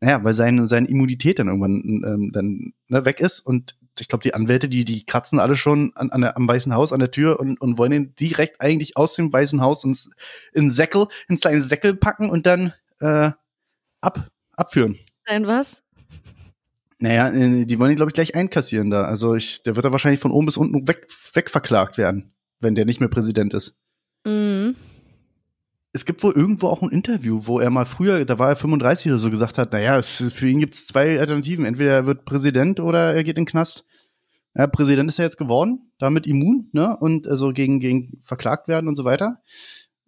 Naja, 0.00 0.24
weil 0.24 0.34
seine, 0.34 0.66
seine 0.66 0.88
Immunität 0.88 1.38
dann 1.38 1.46
irgendwann 1.46 2.02
ähm, 2.04 2.30
dann 2.32 2.72
ne, 2.88 3.04
weg 3.04 3.20
ist. 3.20 3.38
Und 3.38 3.76
ich 4.00 4.08
glaube, 4.08 4.22
die 4.24 4.34
Anwälte, 4.34 4.68
die, 4.68 4.84
die 4.84 5.06
kratzen 5.06 5.38
alle 5.38 5.54
schon 5.54 5.92
an, 5.94 6.10
an 6.10 6.22
der, 6.22 6.36
am 6.36 6.48
Weißen 6.48 6.74
Haus 6.74 6.92
an 6.92 6.98
der 6.98 7.12
Tür 7.12 7.38
und, 7.38 7.60
und 7.60 7.78
wollen 7.78 7.92
ihn 7.92 8.14
direkt 8.18 8.60
eigentlich 8.60 8.96
aus 8.96 9.14
dem 9.14 9.32
Weißen 9.32 9.60
Haus 9.60 9.84
ins 9.84 10.10
in 10.52 10.70
Säckel, 10.70 11.06
ins 11.28 11.42
kleine 11.42 11.62
Säckel 11.62 11.94
packen 11.94 12.30
und 12.30 12.46
dann 12.46 12.72
äh, 12.98 13.30
ab, 14.00 14.28
abführen. 14.56 14.98
Ein 15.24 15.46
was? 15.46 15.84
Naja, 17.02 17.30
äh, 17.30 17.64
die 17.64 17.80
wollen 17.80 17.90
ihn, 17.90 17.96
glaube 17.96 18.10
ich, 18.10 18.14
gleich 18.14 18.36
einkassieren 18.36 18.90
da. 18.90 19.02
Also 19.02 19.34
ich, 19.34 19.64
der 19.64 19.74
wird 19.74 19.84
da 19.84 19.90
wahrscheinlich 19.90 20.20
von 20.20 20.30
oben 20.30 20.46
bis 20.46 20.56
unten 20.56 20.86
weg, 20.86 21.08
wegverklagt 21.32 21.98
werden, 21.98 22.32
wenn 22.60 22.76
der 22.76 22.84
nicht 22.84 23.00
mehr 23.00 23.08
Präsident 23.08 23.54
ist. 23.54 23.76
Mhm. 24.24 24.76
Es 25.92 26.04
gibt 26.04 26.22
wohl 26.22 26.32
irgendwo 26.32 26.68
auch 26.68 26.80
ein 26.80 26.90
Interview, 26.90 27.40
wo 27.44 27.58
er 27.58 27.70
mal 27.70 27.86
früher, 27.86 28.24
da 28.24 28.38
war 28.38 28.50
er 28.50 28.56
35 28.56 29.10
oder 29.10 29.18
so, 29.18 29.30
gesagt 29.30 29.58
hat, 29.58 29.72
naja, 29.72 30.00
für 30.00 30.46
ihn 30.46 30.60
gibt 30.60 30.74
es 30.74 30.86
zwei 30.86 31.18
Alternativen. 31.18 31.64
Entweder 31.64 31.90
er 31.90 32.06
wird 32.06 32.24
Präsident 32.24 32.78
oder 32.78 33.12
er 33.12 33.24
geht 33.24 33.36
in 33.36 33.46
den 33.46 33.50
Knast. 33.50 33.84
Ja, 34.54 34.68
Präsident 34.68 35.10
ist 35.10 35.18
er 35.18 35.24
jetzt 35.24 35.38
geworden, 35.38 35.90
damit 35.98 36.28
immun, 36.28 36.68
ne? 36.70 36.96
Und 36.96 37.26
also 37.26 37.52
gegen, 37.52 37.80
gegen 37.80 38.20
verklagt 38.22 38.68
werden 38.68 38.86
und 38.86 38.94
so 38.94 39.04
weiter. 39.04 39.38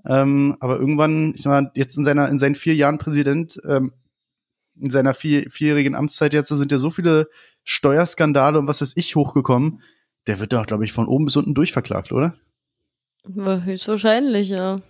Ähm, 0.06 0.56
aber 0.60 0.78
irgendwann, 0.78 1.34
ich 1.34 1.42
sag 1.42 1.50
mal, 1.50 1.72
jetzt 1.74 1.96
in 1.98 2.04
seiner, 2.04 2.28
in 2.28 2.38
seinen 2.38 2.54
vier 2.54 2.76
Jahren 2.76 2.98
Präsident, 2.98 3.60
ähm, 3.66 3.92
in 4.76 4.90
seiner 4.90 5.14
vier, 5.14 5.50
vierjährigen 5.50 5.94
Amtszeit 5.94 6.32
jetzt 6.32 6.48
sind 6.48 6.72
ja 6.72 6.78
so 6.78 6.90
viele 6.90 7.28
Steuerskandale 7.64 8.58
und 8.58 8.66
was 8.66 8.80
weiß 8.80 8.92
ich 8.96 9.16
hochgekommen. 9.16 9.82
Der 10.26 10.40
wird 10.40 10.52
doch, 10.52 10.66
glaube 10.66 10.84
ich, 10.84 10.92
von 10.92 11.06
oben 11.06 11.26
bis 11.26 11.36
unten 11.36 11.54
durchverklagt, 11.54 12.12
oder? 12.12 12.34
Höchstwahrscheinlich, 13.34 14.48
ja. 14.50 14.80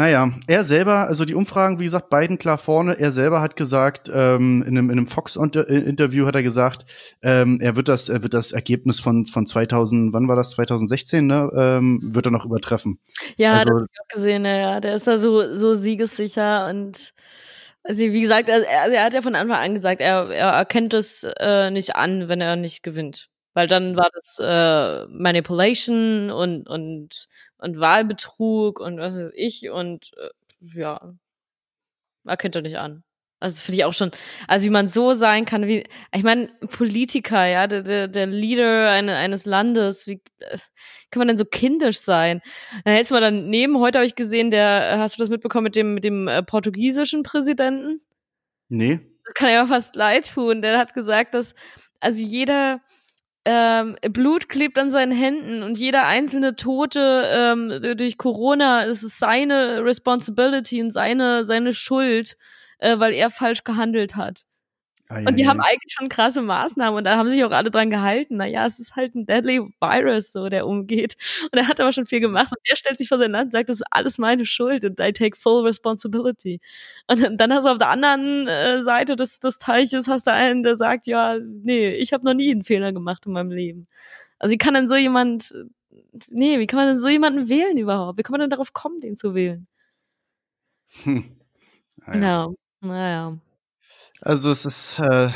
Naja, 0.00 0.30
er 0.46 0.64
selber, 0.64 1.08
also 1.08 1.26
die 1.26 1.34
Umfragen, 1.34 1.78
wie 1.78 1.84
gesagt, 1.84 2.08
beiden 2.08 2.38
klar 2.38 2.56
vorne. 2.56 2.98
Er 2.98 3.12
selber 3.12 3.42
hat 3.42 3.54
gesagt, 3.54 4.10
ähm, 4.10 4.64
in 4.66 4.78
einem, 4.78 4.88
in 4.88 4.96
einem 4.96 5.06
Fox-Interview 5.06 6.24
hat 6.24 6.34
er 6.34 6.42
gesagt, 6.42 6.86
ähm, 7.22 7.58
er 7.60 7.76
wird 7.76 7.90
das, 7.90 8.08
er 8.08 8.22
wird 8.22 8.32
das 8.32 8.52
Ergebnis 8.52 8.98
von, 8.98 9.26
von 9.26 9.46
2000, 9.46 10.14
wann 10.14 10.26
war 10.26 10.36
das, 10.36 10.52
2016, 10.52 11.26
ne, 11.26 11.50
ähm, 11.54 12.00
wird 12.02 12.24
er 12.24 12.32
noch 12.32 12.46
übertreffen. 12.46 12.98
Ja, 13.36 13.52
also, 13.52 13.64
das 13.66 13.74
habe 13.74 13.88
ich 13.92 14.00
auch 14.00 14.14
gesehen, 14.14 14.44
ja, 14.46 14.56
ja. 14.56 14.80
Der 14.80 14.96
ist 14.96 15.06
da 15.06 15.20
so, 15.20 15.54
so 15.54 15.74
siegessicher 15.74 16.70
und 16.70 17.12
also 17.82 18.00
wie 18.00 18.20
gesagt, 18.22 18.48
also 18.50 18.64
er 18.66 19.04
hat 19.04 19.12
ja 19.12 19.20
von 19.20 19.34
Anfang 19.34 19.58
an 19.58 19.74
gesagt, 19.74 20.00
er, 20.00 20.30
er 20.30 20.48
erkennt 20.52 20.94
es 20.94 21.26
äh, 21.38 21.70
nicht 21.70 21.94
an, 21.96 22.28
wenn 22.28 22.40
er 22.40 22.56
nicht 22.56 22.82
gewinnt. 22.82 23.29
Weil 23.54 23.66
dann 23.66 23.96
war 23.96 24.10
das 24.12 24.38
äh, 24.40 25.06
Manipulation 25.06 26.30
und, 26.30 26.68
und, 26.68 27.26
und 27.58 27.80
Wahlbetrug 27.80 28.80
und 28.80 28.98
was 28.98 29.14
weiß 29.14 29.32
ich 29.34 29.70
und 29.70 30.12
äh, 30.16 30.30
ja, 30.78 31.14
erkennt 32.24 32.54
er 32.54 32.62
nicht 32.62 32.78
an. 32.78 33.02
Also 33.42 33.62
finde 33.62 33.78
ich 33.78 33.84
auch 33.86 33.94
schon, 33.94 34.10
also 34.48 34.66
wie 34.66 34.70
man 34.70 34.86
so 34.86 35.14
sein 35.14 35.46
kann, 35.46 35.66
wie, 35.66 35.84
ich 36.14 36.22
meine, 36.22 36.48
Politiker, 36.68 37.46
ja, 37.46 37.66
der, 37.66 37.82
der, 37.82 38.06
der 38.06 38.26
Leader 38.26 38.90
eine, 38.90 39.16
eines 39.16 39.46
Landes, 39.46 40.06
wie 40.06 40.20
äh, 40.40 40.58
kann 41.10 41.20
man 41.20 41.28
denn 41.28 41.38
so 41.38 41.46
kindisch 41.46 42.00
sein? 42.00 42.42
Dann 42.84 42.94
hältst 42.94 43.10
du 43.10 43.14
mal 43.14 43.22
daneben, 43.22 43.78
heute 43.78 43.98
habe 43.98 44.06
ich 44.06 44.14
gesehen, 44.14 44.50
der, 44.50 44.98
hast 44.98 45.16
du 45.16 45.22
das 45.22 45.30
mitbekommen 45.30 45.64
mit 45.64 45.74
dem, 45.74 45.94
mit 45.94 46.04
dem 46.04 46.28
äh, 46.28 46.42
portugiesischen 46.42 47.22
Präsidenten? 47.22 48.02
Nee. 48.68 49.00
Das 49.24 49.34
kann 49.34 49.48
ja 49.48 49.64
fast 49.64 49.96
leid 49.96 50.34
tun. 50.34 50.60
Der 50.60 50.78
hat 50.78 50.92
gesagt, 50.92 51.32
dass, 51.32 51.54
also 51.98 52.20
jeder, 52.20 52.82
ähm, 53.44 53.96
Blut 54.10 54.48
klebt 54.48 54.78
an 54.78 54.90
seinen 54.90 55.12
Händen 55.12 55.62
und 55.62 55.78
jeder 55.78 56.06
einzelne 56.06 56.56
Tote 56.56 57.24
ähm, 57.32 57.96
durch 57.96 58.18
Corona, 58.18 58.84
es 58.84 59.02
ist 59.02 59.18
seine 59.18 59.84
Responsibility 59.84 60.82
und 60.82 60.90
seine, 60.90 61.46
seine 61.46 61.72
Schuld, 61.72 62.36
äh, 62.78 62.98
weil 62.98 63.14
er 63.14 63.30
falsch 63.30 63.64
gehandelt 63.64 64.16
hat. 64.16 64.44
Ah, 65.12 65.18
und 65.26 65.36
die 65.36 65.48
haben 65.48 65.60
eigentlich 65.60 65.92
schon 65.92 66.08
krasse 66.08 66.40
Maßnahmen 66.40 66.96
und 66.98 67.02
da 67.04 67.16
haben 67.16 67.28
sich 67.30 67.42
auch 67.42 67.50
alle 67.50 67.72
dran 67.72 67.90
gehalten. 67.90 68.36
Naja, 68.36 68.64
es 68.64 68.78
ist 68.78 68.94
halt 68.94 69.16
ein 69.16 69.26
deadly 69.26 69.58
Virus, 69.80 70.30
so 70.30 70.48
der 70.48 70.68
umgeht. 70.68 71.16
Und 71.52 71.58
er 71.58 71.66
hat 71.66 71.80
aber 71.80 71.90
schon 71.90 72.06
viel 72.06 72.20
gemacht. 72.20 72.52
Und 72.52 72.58
er 72.70 72.76
stellt 72.76 72.96
sich 72.98 73.08
vor 73.08 73.18
sein 73.18 73.32
Land 73.32 73.46
und 73.46 73.52
sagt, 73.52 73.68
das 73.70 73.78
ist 73.80 73.86
alles 73.90 74.18
meine 74.18 74.46
Schuld 74.46 74.84
und 74.84 75.00
I 75.00 75.12
take 75.12 75.36
full 75.36 75.64
responsibility. 75.66 76.60
Und 77.08 77.40
dann 77.40 77.52
hast 77.52 77.64
du 77.66 77.70
auf 77.70 77.78
der 77.78 77.88
anderen 77.88 78.46
äh, 78.46 78.84
Seite 78.84 79.16
des, 79.16 79.40
des 79.40 79.58
Teiches 79.58 80.06
hast 80.06 80.28
du 80.28 80.32
einen, 80.32 80.62
der 80.62 80.76
sagt, 80.76 81.08
ja, 81.08 81.36
nee, 81.40 81.90
ich 81.90 82.12
habe 82.12 82.24
noch 82.24 82.34
nie 82.34 82.52
einen 82.52 82.62
Fehler 82.62 82.92
gemacht 82.92 83.26
in 83.26 83.32
meinem 83.32 83.50
Leben. 83.50 83.86
Also 84.38 84.52
wie 84.52 84.58
kann 84.58 84.74
denn 84.74 84.88
so 84.88 84.94
jemand, 84.96 85.52
nee, 86.28 86.58
wie 86.60 86.66
kann 86.68 86.78
man 86.78 86.86
denn 86.88 87.00
so 87.00 87.08
jemanden 87.08 87.48
wählen 87.48 87.76
überhaupt? 87.78 88.16
Wie 88.18 88.22
kann 88.22 88.32
man 88.32 88.40
denn 88.42 88.50
darauf 88.50 88.72
kommen, 88.72 89.00
den 89.00 89.16
zu 89.16 89.34
wählen? 89.34 89.66
Hm. 91.04 91.36
Naja. 92.06 92.46
No. 92.48 92.56
Naja. 92.80 93.38
Also 94.20 94.50
es 94.50 94.64
ist, 94.64 94.98
äh, 94.98 95.30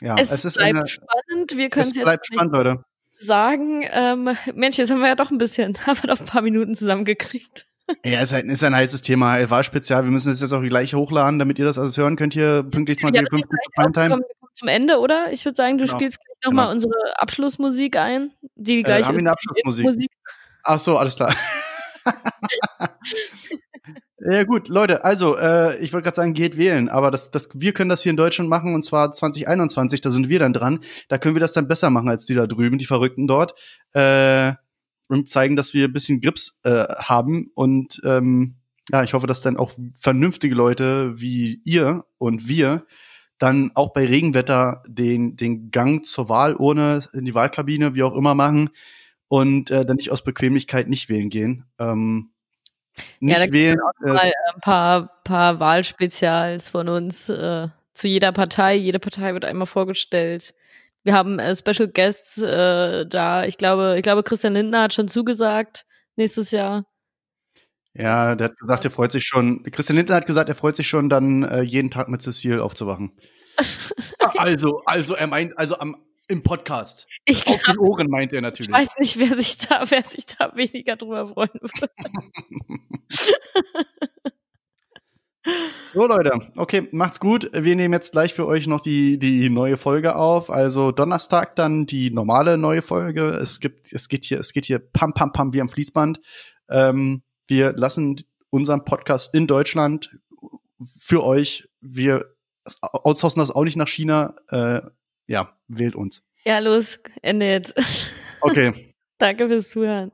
ja, 0.00 0.16
es, 0.18 0.30
es 0.30 0.44
ist 0.44 0.56
bleibt 0.56 0.76
eine, 0.76 0.86
spannend. 0.86 1.56
Wir 1.56 1.70
können 1.70 1.86
es 1.86 1.92
bleibt 1.92 2.26
spannend, 2.26 2.52
Leute. 2.52 2.84
Sagen, 3.18 3.84
ähm, 3.90 4.36
Mensch, 4.54 4.78
jetzt 4.78 4.90
haben 4.90 5.00
wir 5.00 5.08
ja 5.08 5.14
doch 5.14 5.30
ein 5.30 5.38
bisschen, 5.38 5.76
haben 5.86 6.02
wir 6.02 6.08
doch 6.14 6.20
ein 6.20 6.26
paar 6.26 6.42
Minuten 6.42 6.74
zusammengekriegt. 6.74 7.66
Ja, 8.04 8.22
ist, 8.22 8.32
ein, 8.32 8.48
ist 8.48 8.64
ein 8.64 8.74
heißes 8.74 9.02
Thema. 9.02 9.50
Wahlspezial. 9.50 10.04
Wir 10.04 10.10
müssen 10.10 10.32
es 10.32 10.40
jetzt 10.40 10.52
auch 10.52 10.62
gleich 10.62 10.94
hochladen, 10.94 11.38
damit 11.38 11.58
ihr 11.58 11.64
das 11.64 11.78
alles 11.78 11.96
hören 11.98 12.16
könnt 12.16 12.32
hier 12.32 12.62
pünktlich 12.62 12.98
20.15 12.98 13.34
Uhr 13.34 14.08
kommen 14.08 14.22
zum 14.54 14.68
Ende, 14.68 14.98
oder? 14.98 15.32
Ich 15.32 15.44
würde 15.44 15.56
sagen, 15.56 15.78
du 15.78 15.84
genau. 15.84 15.96
spielst 15.96 16.18
gleich 16.18 16.36
nochmal 16.44 16.66
genau. 16.66 16.72
unsere 16.72 17.20
Abschlussmusik 17.20 17.96
ein. 17.96 18.32
Die 18.54 18.82
gleiche. 18.82 19.02
Äh, 19.02 19.06
haben 19.06 19.14
wir 19.16 19.20
eine 19.20 19.32
Abschlussmusik? 19.32 19.84
Musik. 19.84 20.10
Ach 20.62 20.78
so, 20.78 20.96
alles 20.96 21.16
klar. 21.16 21.34
Ja 24.24 24.44
gut, 24.44 24.68
Leute, 24.68 25.04
also 25.04 25.36
äh, 25.36 25.78
ich 25.78 25.92
wollte 25.92 26.04
gerade 26.04 26.14
sagen, 26.14 26.32
geht 26.32 26.56
wählen, 26.56 26.88
aber 26.88 27.10
das, 27.10 27.32
das, 27.32 27.48
wir 27.54 27.72
können 27.72 27.90
das 27.90 28.04
hier 28.04 28.10
in 28.10 28.16
Deutschland 28.16 28.48
machen 28.48 28.72
und 28.72 28.84
zwar 28.84 29.12
2021, 29.12 30.00
da 30.00 30.12
sind 30.12 30.28
wir 30.28 30.38
dann 30.38 30.52
dran. 30.52 30.78
Da 31.08 31.18
können 31.18 31.34
wir 31.34 31.40
das 31.40 31.54
dann 31.54 31.66
besser 31.66 31.90
machen 31.90 32.08
als 32.08 32.24
die 32.26 32.34
da 32.34 32.46
drüben, 32.46 32.78
die 32.78 32.86
Verrückten 32.86 33.26
dort. 33.26 33.54
Äh, 33.94 34.52
und 35.08 35.28
zeigen, 35.28 35.56
dass 35.56 35.74
wir 35.74 35.86
ein 35.86 35.92
bisschen 35.92 36.20
Grips 36.20 36.60
äh, 36.62 36.84
haben. 36.94 37.50
Und 37.54 38.00
ähm, 38.04 38.56
ja, 38.90 39.02
ich 39.02 39.12
hoffe, 39.12 39.26
dass 39.26 39.42
dann 39.42 39.56
auch 39.56 39.72
vernünftige 39.94 40.54
Leute 40.54 41.20
wie 41.20 41.60
ihr 41.64 42.04
und 42.18 42.48
wir 42.48 42.86
dann 43.38 43.72
auch 43.74 43.92
bei 43.92 44.06
Regenwetter 44.06 44.84
den, 44.86 45.36
den 45.36 45.70
Gang 45.70 46.04
zur 46.04 46.28
Wahlurne 46.28 47.04
in 47.12 47.24
die 47.24 47.34
Wahlkabine, 47.34 47.94
wie 47.94 48.04
auch 48.04 48.16
immer, 48.16 48.34
machen 48.34 48.70
und 49.28 49.70
äh, 49.70 49.84
dann 49.84 49.96
nicht 49.96 50.12
aus 50.12 50.22
Bequemlichkeit 50.22 50.88
nicht 50.88 51.08
wählen 51.08 51.28
gehen. 51.28 51.66
Ähm, 51.78 52.31
nicht 53.20 53.38
ja, 53.38 53.46
da 53.46 53.52
wählen. 53.52 53.78
Äh, 54.04 54.08
mal 54.08 54.32
ein 54.54 54.60
paar, 54.60 55.10
paar 55.24 55.60
Wahlspezials 55.60 56.68
von 56.68 56.88
uns 56.88 57.28
äh, 57.28 57.68
zu 57.94 58.08
jeder 58.08 58.32
Partei. 58.32 58.74
Jede 58.74 58.98
Partei 58.98 59.32
wird 59.34 59.44
einmal 59.44 59.66
vorgestellt. 59.66 60.54
Wir 61.04 61.14
haben 61.14 61.38
äh, 61.38 61.54
Special 61.56 61.88
Guests 61.88 62.42
äh, 62.42 63.06
da. 63.06 63.44
Ich 63.44 63.58
glaube, 63.58 63.96
ich 63.96 64.02
glaube, 64.02 64.22
Christian 64.22 64.54
Lindner 64.54 64.82
hat 64.82 64.94
schon 64.94 65.08
zugesagt 65.08 65.84
nächstes 66.16 66.50
Jahr. 66.50 66.84
Ja, 67.94 68.34
der 68.34 68.48
hat 68.48 68.58
gesagt, 68.58 68.84
er 68.84 68.90
freut 68.90 69.12
sich 69.12 69.24
schon. 69.24 69.64
Christian 69.64 69.96
Lindner 69.96 70.16
hat 70.16 70.26
gesagt, 70.26 70.48
er 70.48 70.54
freut 70.54 70.76
sich 70.76 70.88
schon, 70.88 71.08
dann 71.08 71.42
äh, 71.42 71.60
jeden 71.60 71.90
Tag 71.90 72.08
mit 72.08 72.22
Cecile 72.22 72.62
aufzuwachen. 72.62 73.12
also, 74.38 74.82
also 74.86 75.14
er 75.14 75.26
meint, 75.26 75.58
also 75.58 75.78
am 75.78 75.96
im 76.28 76.42
Podcast. 76.42 77.06
Ich 77.24 77.46
Auf 77.46 77.62
glaub, 77.62 77.76
den 77.76 77.78
Ohren 77.78 78.10
meint 78.10 78.32
er 78.32 78.40
natürlich. 78.40 78.68
Ich 78.68 78.74
weiß 78.74 78.98
nicht, 78.98 79.18
wer 79.18 79.36
sich 79.36 79.58
da, 79.58 79.84
wer 79.90 80.04
sich 80.04 80.26
da 80.26 80.52
weniger 80.54 80.96
drüber 80.96 81.28
freuen 81.28 81.50
würde. 81.60 81.90
so, 85.82 86.06
Leute. 86.06 86.32
Okay, 86.56 86.88
macht's 86.92 87.20
gut. 87.20 87.50
Wir 87.52 87.76
nehmen 87.76 87.94
jetzt 87.94 88.12
gleich 88.12 88.34
für 88.34 88.46
euch 88.46 88.66
noch 88.66 88.80
die, 88.80 89.18
die 89.18 89.50
neue 89.50 89.76
Folge 89.76 90.16
auf. 90.16 90.50
Also 90.50 90.92
Donnerstag 90.92 91.56
dann 91.56 91.86
die 91.86 92.10
normale 92.10 92.56
neue 92.58 92.82
Folge. 92.82 93.30
Es 93.30 93.60
gibt, 93.60 93.92
es 93.92 94.08
geht 94.08 94.24
hier, 94.24 94.40
es 94.40 94.52
geht 94.52 94.66
hier 94.66 94.78
pam, 94.78 95.12
pam, 95.12 95.32
pam 95.32 95.52
wie 95.52 95.60
am 95.60 95.68
Fließband. 95.68 96.20
Ähm, 96.70 97.22
wir 97.46 97.72
lassen 97.72 98.16
unseren 98.50 98.84
Podcast 98.84 99.34
in 99.34 99.46
Deutschland 99.46 100.16
für 100.98 101.24
euch. 101.24 101.68
Wir 101.80 102.34
outsourcen 102.80 103.40
das 103.40 103.50
auch 103.50 103.64
nicht 103.64 103.76
nach 103.76 103.88
China. 103.88 104.34
Äh, 104.48 104.82
ja, 105.26 105.56
wählt 105.68 105.94
uns. 105.94 106.22
Ja, 106.44 106.58
los, 106.58 106.98
endet. 107.22 107.74
Okay. 108.40 108.94
Danke 109.18 109.46
fürs 109.46 109.70
Zuhören. 109.70 110.10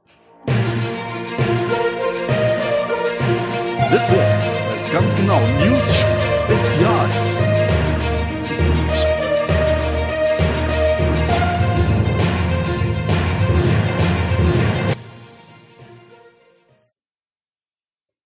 This 3.91 4.07
was 4.11 4.53
ganz 4.93 5.15
genau 5.17 5.41
News 5.65 6.05
Spezial. 6.47 7.38